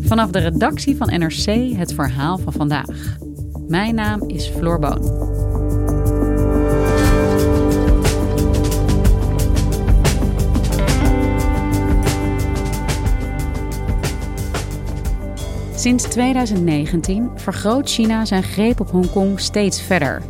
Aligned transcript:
Vanaf 0.00 0.30
de 0.30 0.38
redactie 0.38 0.96
van 0.96 1.06
NRC 1.06 1.76
het 1.76 1.94
verhaal 1.94 2.38
van 2.38 2.52
vandaag. 2.52 3.16
Mijn 3.68 3.94
naam 3.94 4.22
is 4.28 4.46
Floor 4.46 4.78
Boon. 4.78 5.32
Sinds 15.74 16.04
2019 16.04 17.30
vergroot 17.34 17.90
China 17.90 18.24
zijn 18.24 18.42
greep 18.42 18.80
op 18.80 18.90
Hongkong 18.90 19.40
steeds 19.40 19.82
verder. 19.82 20.22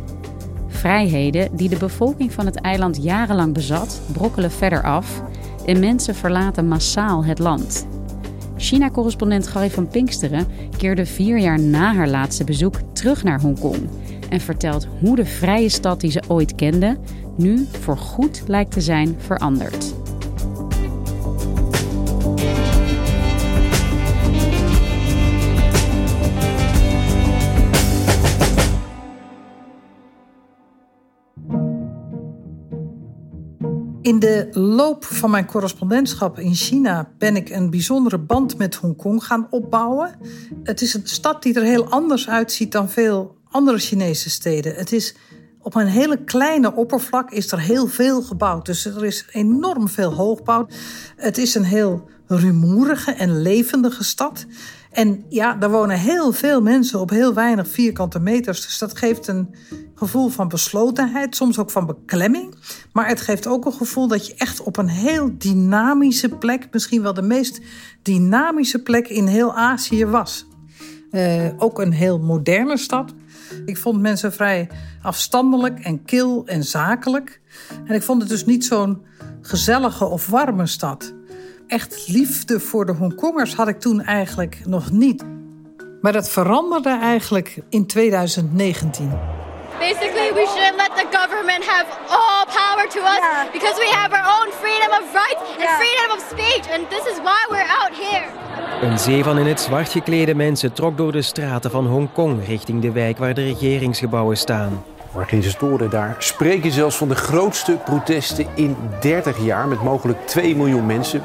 Vrijheden 0.67 1.55
die 1.55 1.69
de 1.69 1.77
bevolking 1.77 2.33
van 2.33 2.45
het 2.45 2.55
eiland 2.55 3.03
jarenlang 3.03 3.53
bezat, 3.53 4.01
brokkelen 4.11 4.51
verder 4.51 4.83
af 4.83 5.21
en 5.65 5.79
mensen 5.79 6.15
verlaten 6.15 6.67
massaal 6.67 7.25
het 7.25 7.39
land. 7.39 7.87
China-correspondent 8.57 9.47
Gary 9.47 9.69
van 9.69 9.87
Pinksteren 9.87 10.47
keerde 10.77 11.05
vier 11.05 11.37
jaar 11.37 11.59
na 11.59 11.93
haar 11.93 12.09
laatste 12.09 12.43
bezoek 12.43 12.75
terug 12.93 13.23
naar 13.23 13.41
Hongkong 13.41 13.89
en 14.29 14.39
vertelt 14.39 14.87
hoe 14.99 15.15
de 15.15 15.25
vrije 15.25 15.69
stad 15.69 16.01
die 16.01 16.11
ze 16.11 16.23
ooit 16.27 16.55
kende 16.55 16.97
nu 17.37 17.67
voor 17.81 17.97
goed 17.97 18.43
lijkt 18.47 18.71
te 18.71 18.81
zijn 18.81 19.15
veranderd. 19.19 20.04
In 34.05 34.19
de 34.19 34.47
loop 34.51 35.05
van 35.05 35.29
mijn 35.29 35.45
correspondentschap 35.45 36.39
in 36.39 36.55
China 36.55 37.11
ben 37.17 37.35
ik 37.35 37.49
een 37.49 37.69
bijzondere 37.69 38.17
band 38.17 38.57
met 38.57 38.75
Hongkong 38.75 39.23
gaan 39.23 39.47
opbouwen. 39.49 40.15
Het 40.63 40.81
is 40.81 40.93
een 40.93 41.07
stad 41.07 41.43
die 41.43 41.53
er 41.53 41.63
heel 41.63 41.89
anders 41.89 42.29
uitziet 42.29 42.71
dan 42.71 42.89
veel 42.89 43.37
andere 43.49 43.77
Chinese 43.77 44.29
steden. 44.29 44.75
Het 44.75 44.91
is 44.91 45.15
op 45.61 45.75
een 45.75 45.87
hele 45.87 46.23
kleine 46.23 46.75
oppervlak 46.75 47.31
is 47.31 47.51
er 47.51 47.59
heel 47.59 47.87
veel 47.87 48.21
gebouwd. 48.21 48.65
Dus 48.65 48.85
er 48.85 49.05
is 49.05 49.25
enorm 49.31 49.89
veel 49.89 50.13
hoogbouw. 50.13 50.67
Het 51.15 51.37
is 51.37 51.55
een 51.55 51.63
heel 51.63 52.09
rumoerige 52.27 53.11
en 53.11 53.41
levendige 53.41 54.03
stad. 54.03 54.45
En 54.95 55.25
ja, 55.29 55.53
daar 55.53 55.71
wonen 55.71 55.99
heel 55.99 56.31
veel 56.31 56.61
mensen 56.61 56.99
op 56.99 57.09
heel 57.09 57.33
weinig 57.33 57.67
vierkante 57.67 58.19
meters. 58.19 58.61
Dus 58.61 58.77
dat 58.77 58.97
geeft 58.97 59.27
een 59.27 59.55
gevoel 59.95 60.29
van 60.29 60.47
beslotenheid, 60.47 61.35
soms 61.35 61.59
ook 61.59 61.71
van 61.71 61.85
beklemming. 61.85 62.55
Maar 62.93 63.07
het 63.07 63.21
geeft 63.21 63.47
ook 63.47 63.65
een 63.65 63.73
gevoel 63.73 64.07
dat 64.07 64.27
je 64.27 64.33
echt 64.35 64.61
op 64.61 64.77
een 64.77 64.87
heel 64.87 65.31
dynamische 65.37 66.29
plek, 66.29 66.67
misschien 66.71 67.01
wel 67.01 67.13
de 67.13 67.21
meest 67.21 67.61
dynamische 68.01 68.81
plek 68.81 69.07
in 69.07 69.27
heel 69.27 69.55
Azië 69.55 70.05
was. 70.05 70.45
Uh, 71.11 71.49
ook 71.57 71.79
een 71.79 71.93
heel 71.93 72.19
moderne 72.19 72.77
stad. 72.77 73.13
Ik 73.65 73.77
vond 73.77 74.01
mensen 74.01 74.33
vrij 74.33 74.69
afstandelijk 75.01 75.79
en 75.79 76.03
kil 76.03 76.43
en 76.45 76.63
zakelijk. 76.63 77.41
En 77.85 77.95
ik 77.95 78.03
vond 78.03 78.21
het 78.21 78.29
dus 78.29 78.45
niet 78.45 78.65
zo'n 78.65 79.05
gezellige 79.41 80.05
of 80.05 80.27
warme 80.27 80.65
stad 80.65 81.14
echt 81.67 82.07
liefde 82.07 82.59
voor 82.59 82.85
de 82.85 82.91
Hongkongers 82.91 83.55
had 83.55 83.67
ik 83.67 83.79
toen 83.79 84.01
eigenlijk 84.01 84.61
nog 84.65 84.91
niet. 84.91 85.23
Maar 86.01 86.13
dat 86.13 86.29
veranderde 86.29 86.97
eigenlijk 87.01 87.57
in 87.69 87.85
2019. 87.85 89.11
Basically, 89.79 90.33
we 90.33 90.45
shouldn't 90.53 90.77
let 90.77 90.91
the 90.95 91.07
government 91.17 91.63
have 91.65 91.87
all 92.07 92.45
power 92.45 92.89
to 92.89 92.99
us 92.99 93.17
yeah. 93.17 93.51
because 93.51 93.75
we 93.79 93.89
have 93.91 94.11
our 94.17 94.27
own 94.37 94.51
freedom 94.51 94.91
of 94.99 95.13
rights 95.13 95.41
and 95.51 95.59
yeah. 95.59 95.77
freedom 95.77 96.17
of 96.17 96.21
speech. 96.29 96.65
And 96.75 96.89
this 96.89 97.05
is 97.11 97.17
why 97.23 97.41
we're 97.49 97.71
out 97.81 97.93
here. 98.05 98.25
Een 98.81 98.99
zee 98.99 99.23
van 99.23 99.37
in 99.37 99.45
het 99.45 99.59
zwart 99.61 99.89
geklede 99.89 100.35
mensen 100.35 100.73
trok 100.73 100.97
door 100.97 101.11
de 101.11 101.21
straten 101.21 101.71
van 101.71 101.85
Hongkong 101.85 102.45
richting 102.45 102.81
de 102.81 102.91
wijk 102.91 103.17
waar 103.17 103.33
de 103.33 103.43
regeringsgebouwen 103.43 104.37
staan. 104.37 104.83
Organisatoren 105.13 105.89
daar 105.89 106.15
spreken 106.19 106.71
zelfs 106.71 106.97
van 106.97 107.07
de 107.07 107.15
grootste 107.15 107.71
protesten 107.85 108.47
in 108.55 108.75
30 109.01 109.43
jaar 109.43 109.67
met 109.67 109.83
mogelijk 109.83 110.27
2 110.27 110.55
miljoen 110.55 110.85
mensen. 110.85 111.23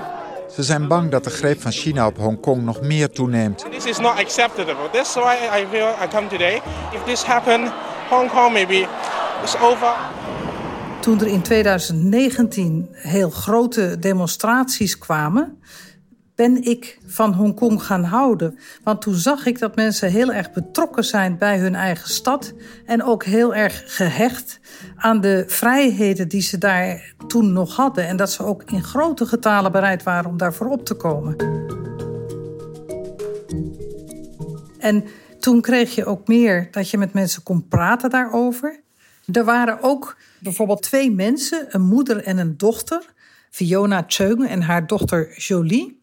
Ze 0.54 0.62
zijn 0.62 0.88
bang 0.88 1.10
dat 1.10 1.24
de 1.24 1.30
greep 1.30 1.60
van 1.60 1.72
China 1.72 2.06
op 2.06 2.16
Hongkong 2.16 2.62
nog 2.62 2.80
meer 2.80 3.10
toeneemt. 3.10 3.66
This 3.70 3.84
is 3.84 3.98
not 3.98 4.18
acceptable. 4.18 4.90
That's 4.92 5.14
why 5.14 5.36
I 5.60 5.66
feel 5.70 5.88
I 6.04 6.08
come 6.08 6.26
today. 6.26 6.62
If 6.92 7.02
this 7.04 7.22
happen, 7.22 7.72
Hong 8.08 8.30
Kong 8.30 8.52
maybe 8.52 8.86
is 9.44 9.56
over. 9.56 9.94
Toen 11.00 11.20
er 11.20 11.26
in 11.26 11.42
2019 11.42 12.88
heel 12.92 13.30
grote 13.30 13.98
demonstraties 13.98 14.98
kwamen, 14.98 15.62
ben 16.40 16.62
ik 16.62 16.98
van 17.06 17.34
Hongkong 17.34 17.82
gaan 17.82 18.04
houden. 18.04 18.58
Want 18.82 19.00
toen 19.02 19.14
zag 19.14 19.46
ik 19.46 19.58
dat 19.58 19.76
mensen 19.76 20.10
heel 20.10 20.32
erg 20.32 20.52
betrokken 20.52 21.04
zijn 21.04 21.38
bij 21.38 21.58
hun 21.58 21.74
eigen 21.74 22.10
stad. 22.10 22.54
En 22.86 23.02
ook 23.02 23.24
heel 23.24 23.54
erg 23.54 23.82
gehecht 23.96 24.60
aan 24.96 25.20
de 25.20 25.44
vrijheden 25.46 26.28
die 26.28 26.40
ze 26.40 26.58
daar 26.58 27.14
toen 27.26 27.52
nog 27.52 27.76
hadden. 27.76 28.06
En 28.06 28.16
dat 28.16 28.32
ze 28.32 28.44
ook 28.44 28.62
in 28.62 28.82
grote 28.82 29.26
getalen 29.26 29.72
bereid 29.72 30.02
waren 30.02 30.30
om 30.30 30.36
daarvoor 30.36 30.66
op 30.66 30.84
te 30.84 30.94
komen. 30.94 31.36
En 34.78 35.04
toen 35.40 35.60
kreeg 35.60 35.94
je 35.94 36.04
ook 36.04 36.28
meer 36.28 36.68
dat 36.70 36.90
je 36.90 36.98
met 36.98 37.12
mensen 37.12 37.42
kon 37.42 37.68
praten 37.68 38.10
daarover. 38.10 38.80
Er 39.32 39.44
waren 39.44 39.82
ook 39.82 40.16
bijvoorbeeld 40.38 40.82
twee 40.82 41.10
mensen, 41.12 41.66
een 41.68 41.82
moeder 41.82 42.24
en 42.24 42.38
een 42.38 42.56
dochter. 42.56 43.02
Fiona 43.50 44.04
Cheung 44.06 44.48
en 44.48 44.62
haar 44.62 44.86
dochter 44.86 45.38
Jolie. 45.38 45.99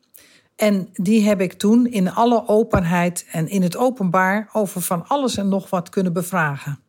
En 0.57 0.89
die 0.93 1.27
heb 1.27 1.41
ik 1.41 1.53
toen 1.53 1.85
in 1.85 2.11
alle 2.11 2.47
openheid 2.47 3.25
en 3.31 3.47
in 3.47 3.61
het 3.61 3.77
openbaar 3.77 4.49
over 4.53 4.81
van 4.81 5.07
alles 5.07 5.37
en 5.37 5.49
nog 5.49 5.69
wat 5.69 5.89
kunnen 5.89 6.13
bevragen. 6.13 6.79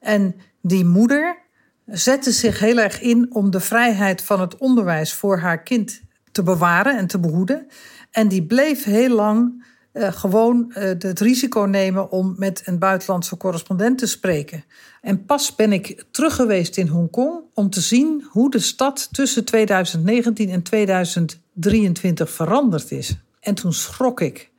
En 0.00 0.34
die 0.60 0.84
moeder 0.84 1.38
zette 1.86 2.32
zich 2.32 2.58
heel 2.58 2.78
erg 2.78 3.00
in 3.00 3.34
om 3.34 3.50
de 3.50 3.60
vrijheid 3.60 4.22
van 4.22 4.40
het 4.40 4.56
onderwijs 4.56 5.12
voor 5.12 5.38
haar 5.38 5.62
kind 5.62 6.02
te 6.32 6.42
bewaren 6.42 6.98
en 6.98 7.06
te 7.06 7.18
behoeden. 7.18 7.66
En 8.10 8.28
die 8.28 8.46
bleef 8.46 8.84
heel 8.84 9.14
lang 9.14 9.64
uh, 9.92 10.12
gewoon 10.12 10.66
uh, 10.68 10.74
het 10.82 11.20
risico 11.20 11.60
nemen 11.60 12.10
om 12.10 12.34
met 12.36 12.62
een 12.64 12.78
buitenlandse 12.78 13.36
correspondent 13.36 13.98
te 13.98 14.06
spreken. 14.06 14.64
En 15.00 15.24
pas 15.24 15.54
ben 15.54 15.72
ik 15.72 16.04
terug 16.10 16.34
geweest 16.34 16.76
in 16.76 16.86
Hongkong 16.86 17.40
om 17.54 17.70
te 17.70 17.80
zien 17.80 18.26
hoe 18.30 18.50
de 18.50 18.58
stad 18.58 19.08
tussen 19.12 19.44
2019 19.44 20.50
en 20.50 20.62
2023 20.62 22.30
veranderd 22.30 22.90
is. 22.90 23.16
En 23.40 23.54
toen 23.54 23.72
schrok 23.72 24.20
ik. 24.20 24.50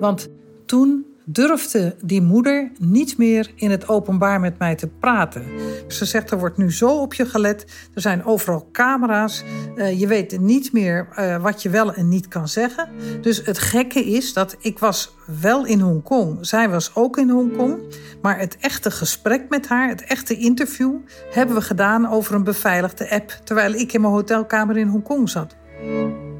Want 0.00 0.28
toen 0.66 1.06
durfde 1.24 1.96
die 2.02 2.22
moeder 2.22 2.70
niet 2.78 3.18
meer 3.18 3.50
in 3.54 3.70
het 3.70 3.88
openbaar 3.88 4.40
met 4.40 4.58
mij 4.58 4.74
te 4.74 4.86
praten. 4.86 5.44
Ze 5.88 6.04
zegt, 6.04 6.30
er 6.30 6.38
wordt 6.38 6.56
nu 6.56 6.72
zo 6.72 7.00
op 7.00 7.14
je 7.14 7.26
gelet. 7.26 7.64
Er 7.94 8.00
zijn 8.00 8.24
overal 8.24 8.68
camera's. 8.72 9.44
Uh, 9.76 10.00
je 10.00 10.06
weet 10.06 10.40
niet 10.40 10.72
meer 10.72 11.08
uh, 11.18 11.42
wat 11.42 11.62
je 11.62 11.70
wel 11.70 11.94
en 11.94 12.08
niet 12.08 12.28
kan 12.28 12.48
zeggen. 12.48 12.88
Dus 13.20 13.44
het 13.44 13.58
gekke 13.58 14.04
is 14.04 14.32
dat 14.32 14.56
ik 14.60 14.78
was 14.78 15.14
wel 15.40 15.66
in 15.66 15.80
Hongkong. 15.80 16.46
Zij 16.46 16.68
was 16.68 16.94
ook 16.94 17.18
in 17.18 17.30
Hongkong. 17.30 17.80
Maar 18.22 18.38
het 18.38 18.56
echte 18.60 18.90
gesprek 18.90 19.44
met 19.48 19.68
haar, 19.68 19.88
het 19.88 20.04
echte 20.04 20.36
interview... 20.36 20.94
hebben 21.30 21.56
we 21.56 21.62
gedaan 21.62 22.08
over 22.08 22.34
een 22.34 22.44
beveiligde 22.44 23.10
app... 23.10 23.40
terwijl 23.44 23.72
ik 23.72 23.92
in 23.92 24.00
mijn 24.00 24.12
hotelkamer 24.12 24.76
in 24.76 24.88
Hongkong 24.88 25.28
zat. 25.28 25.56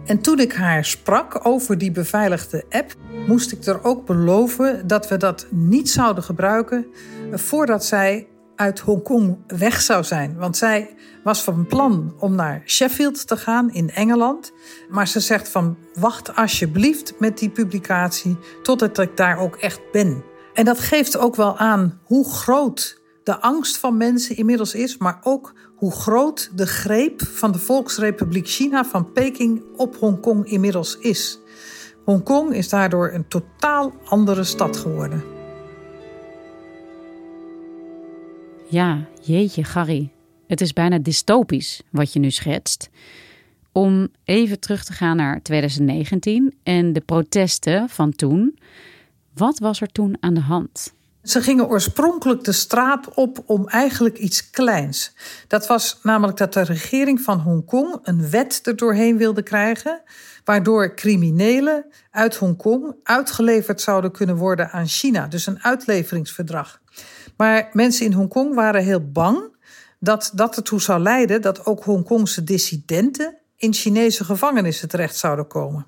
En 0.07 0.21
toen 0.21 0.39
ik 0.39 0.53
haar 0.53 0.85
sprak 0.85 1.47
over 1.47 1.79
die 1.79 1.91
beveiligde 1.91 2.65
app, 2.71 2.95
moest 3.27 3.53
ik 3.53 3.65
er 3.65 3.85
ook 3.85 4.07
beloven 4.07 4.87
dat 4.87 5.09
we 5.09 5.17
dat 5.17 5.47
niet 5.51 5.91
zouden 5.91 6.25
gebruiken 6.25 6.87
voordat 7.33 7.85
zij 7.85 8.27
uit 8.57 8.81
Hongkong 8.81 9.39
weg 9.47 9.81
zou 9.81 10.05
zijn. 10.05 10.37
Want 10.37 10.57
zij 10.57 10.95
was 11.25 11.43
van 11.43 11.67
plan 11.67 12.15
om 12.19 12.35
naar 12.35 12.63
Sheffield 12.67 13.27
te 13.27 13.37
gaan 13.37 13.73
in 13.73 13.91
Engeland. 13.91 14.53
Maar 14.89 15.09
ze 15.09 15.21
zegt 15.21 15.49
van 15.49 15.77
wacht 15.95 16.37
alsjeblieft 16.37 17.15
met 17.19 17.39
die 17.39 17.51
publicatie 17.51 18.39
totdat 18.63 18.99
ik 18.99 19.17
daar 19.17 19.39
ook 19.39 19.57
echt 19.57 19.81
ben. 19.93 20.25
En 20.55 20.65
dat 20.65 20.81
geeft 20.81 21.19
ook 21.19 21.37
wel 21.37 21.57
aan 21.59 22.01
hoe 22.05 22.31
groot 22.31 23.02
de 23.25 23.41
angst 23.41 23.77
van 23.77 23.97
mensen 23.97 24.37
inmiddels 24.37 24.75
is, 24.75 24.97
maar 24.97 25.19
ook 25.23 25.55
hoe 25.77 25.93
groot 25.93 26.51
de 26.55 26.67
greep 26.67 27.23
van 27.23 27.53
de 27.53 27.59
Volksrepubliek 27.59 28.49
China 28.49 28.85
van 28.85 29.13
Peking 29.13 29.63
op 29.77 29.97
Hongkong 29.97 30.47
inmiddels 30.47 30.99
is. 30.99 31.39
Hongkong 32.05 32.55
is 32.55 32.69
daardoor 32.69 33.13
een 33.13 33.29
totaal 33.29 33.93
andere 34.05 34.45
stad 34.45 34.77
geworden. 34.77 35.25
Ja, 38.69 39.09
jeetje, 39.21 39.65
Gary. 39.65 40.13
Het 40.47 40.61
is 40.61 40.73
bijna 40.73 40.99
dystopisch 40.99 41.83
wat 41.91 42.13
je 42.13 42.19
nu 42.19 42.31
schetst. 42.31 42.91
Om 43.73 44.09
even 44.25 44.61
terug 44.61 44.85
te 44.85 44.93
gaan 44.93 45.17
naar 45.17 45.43
2019 45.43 46.55
en 46.63 46.93
de 46.93 47.01
protesten 47.01 47.89
van 47.89 48.13
toen. 48.13 48.59
Wat 49.35 49.59
was 49.59 49.81
er 49.81 49.93
toen 49.93 50.17
aan 50.21 50.35
de 50.35 50.41
hand? 50.41 50.95
Ze 51.23 51.43
gingen 51.43 51.69
oorspronkelijk 51.69 52.45
de 52.45 52.53
straat 52.53 53.15
op 53.15 53.43
om 53.47 53.69
eigenlijk 53.69 54.19
iets 54.19 54.51
kleins. 54.51 55.13
Dat 55.49 55.67
was 55.67 55.99
namelijk 56.03 56.39
dat 56.39 56.53
de 56.53 56.63
regering 56.63 57.21
van 57.21 57.39
Hongkong 57.39 57.99
een 58.03 58.31
wet 58.31 58.61
er 58.63 58.77
doorheen 58.77 59.17
wilde 59.17 59.43
krijgen, 59.43 60.03
waardoor 60.45 60.95
criminelen 60.95 61.85
uit 62.11 62.37
Hongkong 62.37 62.95
uitgeleverd 63.03 63.81
zouden 63.81 64.11
kunnen 64.11 64.37
worden 64.37 64.71
aan 64.71 64.87
China. 64.87 65.27
Dus 65.27 65.47
een 65.47 65.63
uitleveringsverdrag. 65.63 66.81
Maar 67.37 67.71
mensen 67.73 68.07
in 68.07 68.13
Hongkong 68.13 68.55
waren 68.55 68.83
heel 68.83 69.11
bang 69.11 69.57
dat 69.99 70.31
dat 70.35 70.57
ertoe 70.57 70.81
zou 70.81 71.01
leiden 71.01 71.43
dat 71.43 71.67
ook 71.67 71.85
Hongkongse 71.85 72.45
dissidenten 72.45 73.37
in 73.57 73.75
Chinese 73.75 74.25
gevangenissen 74.25 74.89
terecht 74.89 75.17
zouden 75.17 75.47
komen. 75.47 75.87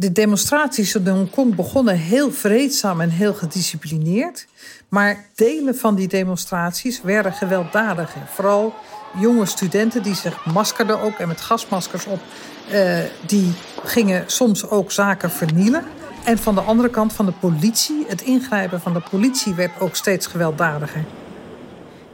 De 0.00 0.12
demonstraties 0.12 0.94
in 0.94 1.08
Hongkong 1.08 1.54
begonnen 1.54 1.96
heel 1.96 2.32
vreedzaam 2.32 3.00
en 3.00 3.10
heel 3.10 3.34
gedisciplineerd. 3.34 4.46
Maar 4.88 5.26
delen 5.34 5.76
van 5.76 5.94
die 5.94 6.08
demonstraties 6.08 7.02
werden 7.02 7.32
gewelddadiger. 7.32 8.22
Vooral 8.26 8.74
jonge 9.20 9.46
studenten 9.46 10.02
die 10.02 10.14
zich 10.14 10.46
maskerden 10.46 11.00
ook 11.00 11.18
en 11.18 11.28
met 11.28 11.40
gasmaskers 11.40 12.06
op. 12.06 12.20
Uh, 12.72 12.98
die 13.26 13.52
gingen 13.84 14.24
soms 14.26 14.68
ook 14.68 14.92
zaken 14.92 15.30
vernielen. 15.30 15.84
En 16.24 16.38
van 16.38 16.54
de 16.54 16.60
andere 16.60 16.90
kant 16.90 17.12
van 17.12 17.26
de 17.26 17.32
politie, 17.40 18.04
het 18.08 18.22
ingrijpen 18.22 18.80
van 18.80 18.92
de 18.92 19.02
politie 19.10 19.54
werd 19.54 19.80
ook 19.80 19.96
steeds 19.96 20.26
gewelddadiger. 20.26 21.04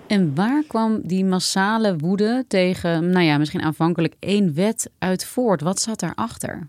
En 0.06 0.34
waar 0.34 0.62
kwam 0.68 1.00
die 1.02 1.24
massale 1.24 1.96
woede 1.96 2.44
tegen, 2.48 3.10
nou 3.10 3.24
ja, 3.24 3.38
misschien 3.38 3.62
aanvankelijk 3.62 4.14
één 4.18 4.54
wet 4.54 4.90
uit 4.98 5.24
voort? 5.24 5.60
Wat 5.60 5.80
zat 5.80 6.00
daarachter? 6.00 6.68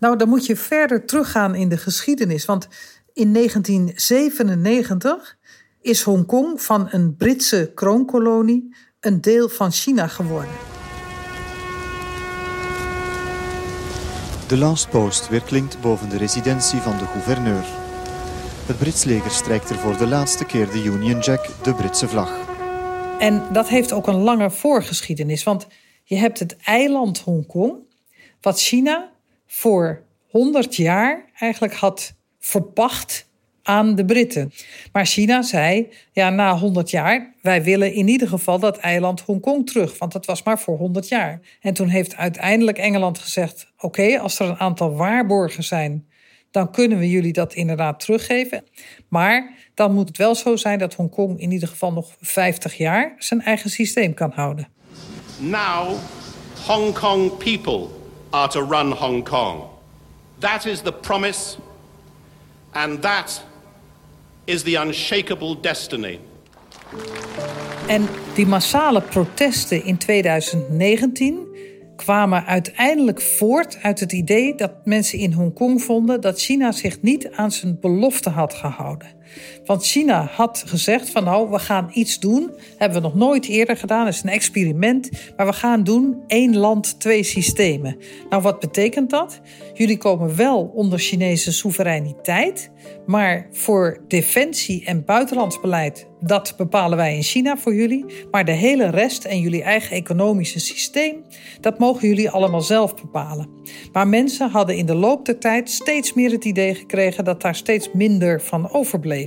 Nou, 0.00 0.16
dan 0.16 0.28
moet 0.28 0.46
je 0.46 0.56
verder 0.56 1.04
teruggaan 1.04 1.54
in 1.54 1.68
de 1.68 1.76
geschiedenis. 1.76 2.44
Want 2.44 2.68
in 3.12 3.32
1997 3.32 5.36
is 5.80 6.02
Hongkong 6.02 6.62
van 6.62 6.88
een 6.90 7.16
Britse 7.16 7.72
kroonkolonie 7.74 8.76
een 9.00 9.20
deel 9.20 9.48
van 9.48 9.72
China 9.72 10.06
geworden. 10.06 10.54
De 14.48 14.56
last 14.56 14.90
post 14.90 15.28
weer 15.28 15.42
klinkt 15.42 15.80
boven 15.80 16.08
de 16.08 16.16
residentie 16.16 16.78
van 16.78 16.98
de 16.98 17.06
gouverneur. 17.06 17.64
Het 18.66 18.78
Brits 18.78 19.04
leger 19.04 19.30
strijkt 19.30 19.70
er 19.70 19.76
voor 19.76 19.96
de 19.96 20.06
laatste 20.06 20.44
keer 20.44 20.70
de 20.70 20.84
Union 20.84 21.20
Jack, 21.20 21.48
de 21.62 21.74
Britse 21.74 22.08
vlag. 22.08 22.48
En 23.18 23.42
dat 23.52 23.68
heeft 23.68 23.92
ook 23.92 24.06
een 24.06 24.22
lange 24.22 24.50
voorgeschiedenis. 24.50 25.44
Want 25.44 25.66
je 26.04 26.16
hebt 26.16 26.38
het 26.38 26.56
eiland 26.56 27.18
Hongkong, 27.18 27.74
wat 28.40 28.60
China 28.60 29.10
voor 29.50 30.02
100 30.28 30.76
jaar 30.76 31.24
eigenlijk 31.38 31.74
had 31.74 32.14
verpacht 32.38 33.28
aan 33.62 33.94
de 33.94 34.04
Britten. 34.04 34.52
Maar 34.92 35.06
China 35.06 35.42
zei, 35.42 35.88
ja, 36.12 36.30
na 36.30 36.58
100 36.58 36.90
jaar, 36.90 37.34
wij 37.42 37.62
willen 37.62 37.92
in 37.92 38.08
ieder 38.08 38.28
geval 38.28 38.58
dat 38.58 38.78
eiland 38.78 39.20
Hongkong 39.20 39.66
terug, 39.66 39.98
want 39.98 40.12
dat 40.12 40.26
was 40.26 40.42
maar 40.42 40.58
voor 40.58 40.76
100 40.76 41.08
jaar. 41.08 41.40
En 41.60 41.74
toen 41.74 41.88
heeft 41.88 42.16
uiteindelijk 42.16 42.78
Engeland 42.78 43.18
gezegd, 43.18 43.72
oké, 43.78 44.18
als 44.18 44.38
er 44.38 44.48
een 44.48 44.58
aantal 44.58 44.96
waarborgen 44.96 45.64
zijn, 45.64 46.08
dan 46.50 46.70
kunnen 46.70 46.98
we 46.98 47.10
jullie 47.10 47.32
dat 47.32 47.54
inderdaad 47.54 48.00
teruggeven. 48.00 48.64
Maar 49.08 49.54
dan 49.74 49.94
moet 49.94 50.08
het 50.08 50.16
wel 50.16 50.34
zo 50.34 50.56
zijn 50.56 50.78
dat 50.78 50.94
Hongkong 50.94 51.40
in 51.40 51.52
ieder 51.52 51.68
geval 51.68 51.92
nog 51.92 52.16
50 52.20 52.76
jaar 52.76 53.14
zijn 53.18 53.42
eigen 53.42 53.70
systeem 53.70 54.14
kan 54.14 54.32
houden. 54.34 54.68
Now, 55.38 55.96
Hong 56.66 56.98
Kong 56.98 57.36
people 57.36 57.99
are 58.30 58.48
to 58.48 58.62
run 58.62 58.92
Hong 58.92 59.24
Kong. 59.24 59.68
That 60.38 60.66
is 60.66 60.80
the 60.80 60.92
promise, 60.92 61.58
and 62.72 63.02
that 63.02 63.42
is 64.44 64.62
the 64.62 64.74
unshakable 64.74 65.60
destiny. 65.60 66.18
En 67.86 68.08
die 68.34 68.46
massale 68.46 69.00
protesten 69.00 69.84
in 69.84 69.98
2019 69.98 71.48
kwamen 71.96 72.44
uiteindelijk 72.44 73.20
voort 73.20 73.78
uit 73.82 74.00
het 74.00 74.12
idee 74.12 74.54
dat 74.54 74.72
mensen 74.84 75.18
in 75.18 75.32
Hongkong 75.32 75.82
vonden 75.82 76.20
dat 76.20 76.40
China 76.40 76.72
zich 76.72 77.02
niet 77.02 77.30
aan 77.30 77.50
zijn 77.50 77.78
belofte 77.80 78.30
had 78.30 78.54
gehouden. 78.54 79.08
Want 79.64 79.86
China 79.86 80.28
had 80.32 80.62
gezegd 80.66 81.10
van 81.10 81.24
nou, 81.24 81.50
we 81.50 81.58
gaan 81.58 81.90
iets 81.92 82.18
doen. 82.18 82.50
Hebben 82.76 83.02
we 83.02 83.08
nog 83.08 83.14
nooit 83.14 83.46
eerder 83.46 83.76
gedaan. 83.76 84.06
Is 84.06 84.22
een 84.22 84.28
experiment. 84.28 85.10
Maar 85.36 85.46
we 85.46 85.52
gaan 85.52 85.84
doen 85.84 86.22
één 86.26 86.56
land, 86.56 87.00
twee 87.00 87.22
systemen. 87.22 87.96
Nou, 88.30 88.42
wat 88.42 88.60
betekent 88.60 89.10
dat? 89.10 89.40
Jullie 89.74 89.98
komen 89.98 90.36
wel 90.36 90.70
onder 90.74 90.98
Chinese 90.98 91.52
soevereiniteit. 91.52 92.70
Maar 93.06 93.48
voor 93.52 94.04
defensie 94.08 94.84
en 94.84 95.04
buitenlands 95.04 95.60
beleid, 95.60 96.06
dat 96.20 96.54
bepalen 96.56 96.96
wij 96.96 97.16
in 97.16 97.22
China 97.22 97.56
voor 97.56 97.74
jullie. 97.74 98.04
Maar 98.30 98.44
de 98.44 98.52
hele 98.52 98.90
rest 98.90 99.24
en 99.24 99.40
jullie 99.40 99.62
eigen 99.62 99.96
economische 99.96 100.60
systeem, 100.60 101.24
dat 101.60 101.78
mogen 101.78 102.08
jullie 102.08 102.30
allemaal 102.30 102.60
zelf 102.60 102.94
bepalen. 102.94 103.48
Maar 103.92 104.08
mensen 104.08 104.50
hadden 104.50 104.76
in 104.76 104.86
de 104.86 104.94
loop 104.94 105.24
der 105.24 105.38
tijd 105.38 105.70
steeds 105.70 106.14
meer 106.14 106.30
het 106.30 106.44
idee 106.44 106.74
gekregen 106.74 107.24
dat 107.24 107.42
daar 107.42 107.54
steeds 107.54 107.92
minder 107.92 108.40
van 108.42 108.70
overbleef. 108.70 109.19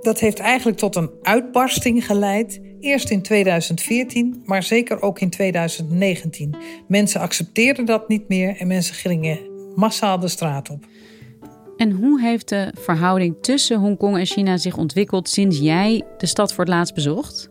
Dat 0.00 0.20
heeft 0.20 0.38
eigenlijk 0.38 0.78
tot 0.78 0.96
een 0.96 1.10
uitbarsting 1.22 2.06
geleid. 2.06 2.60
Eerst 2.80 3.10
in 3.10 3.22
2014, 3.22 4.42
maar 4.44 4.62
zeker 4.62 5.02
ook 5.02 5.20
in 5.20 5.30
2019. 5.30 6.54
Mensen 6.88 7.20
accepteerden 7.20 7.84
dat 7.84 8.08
niet 8.08 8.28
meer 8.28 8.56
en 8.56 8.66
mensen 8.66 8.94
gingen 8.94 9.38
massaal 9.74 10.18
de 10.18 10.28
straat 10.28 10.70
op. 10.70 10.84
En 11.76 11.90
hoe 11.90 12.20
heeft 12.20 12.48
de 12.48 12.72
verhouding 12.78 13.36
tussen 13.40 13.78
Hongkong 13.78 14.18
en 14.18 14.26
China 14.26 14.56
zich 14.56 14.76
ontwikkeld 14.76 15.28
sinds 15.28 15.58
jij 15.58 16.02
de 16.18 16.26
stad 16.26 16.54
voor 16.54 16.64
het 16.64 16.72
laatst 16.72 16.94
bezocht? 16.94 17.50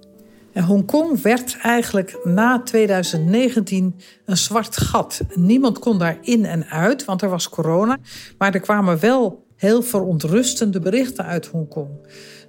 Hongkong 0.54 1.22
werd 1.22 1.58
eigenlijk 1.62 2.20
na 2.24 2.62
2019 2.62 3.96
een 4.26 4.38
zwart 4.38 4.78
gat. 4.78 5.22
Niemand 5.36 5.80
kon 5.80 6.00
daar 6.00 6.18
in 6.22 6.46
en 6.46 6.66
uit, 6.66 7.06
want 7.06 7.22
er 7.22 7.30
was 7.30 7.50
corona. 7.50 7.98
Maar 8.38 8.54
er 8.54 8.60
kwamen 8.60 9.00
wel 9.00 9.46
heel 9.56 9.82
verontrustende 9.84 10.80
berichten 10.80 11.26
uit 11.26 11.48
Hongkong. 11.48 11.90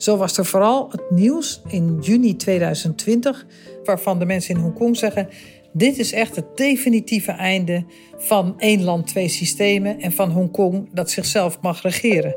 Zo 0.01 0.17
was 0.17 0.39
er 0.39 0.47
vooral 0.47 0.91
het 0.91 1.11
nieuws 1.11 1.63
in 1.69 1.99
juni 2.01 2.37
2020, 2.37 3.47
waarvan 3.85 4.19
de 4.19 4.25
mensen 4.25 4.55
in 4.55 4.61
Hongkong 4.61 4.97
zeggen: 4.97 5.29
dit 5.73 5.99
is 5.99 6.13
echt 6.13 6.37
het 6.37 6.57
definitieve 6.57 7.33
einde 7.33 7.85
van 8.17 8.55
één 8.59 8.83
land, 8.83 9.07
twee 9.07 9.29
systemen 9.29 10.01
en 10.01 10.13
van 10.13 10.31
Hongkong 10.31 10.89
dat 10.93 11.11
zichzelf 11.11 11.61
mag 11.61 11.83
regeren. 11.83 12.37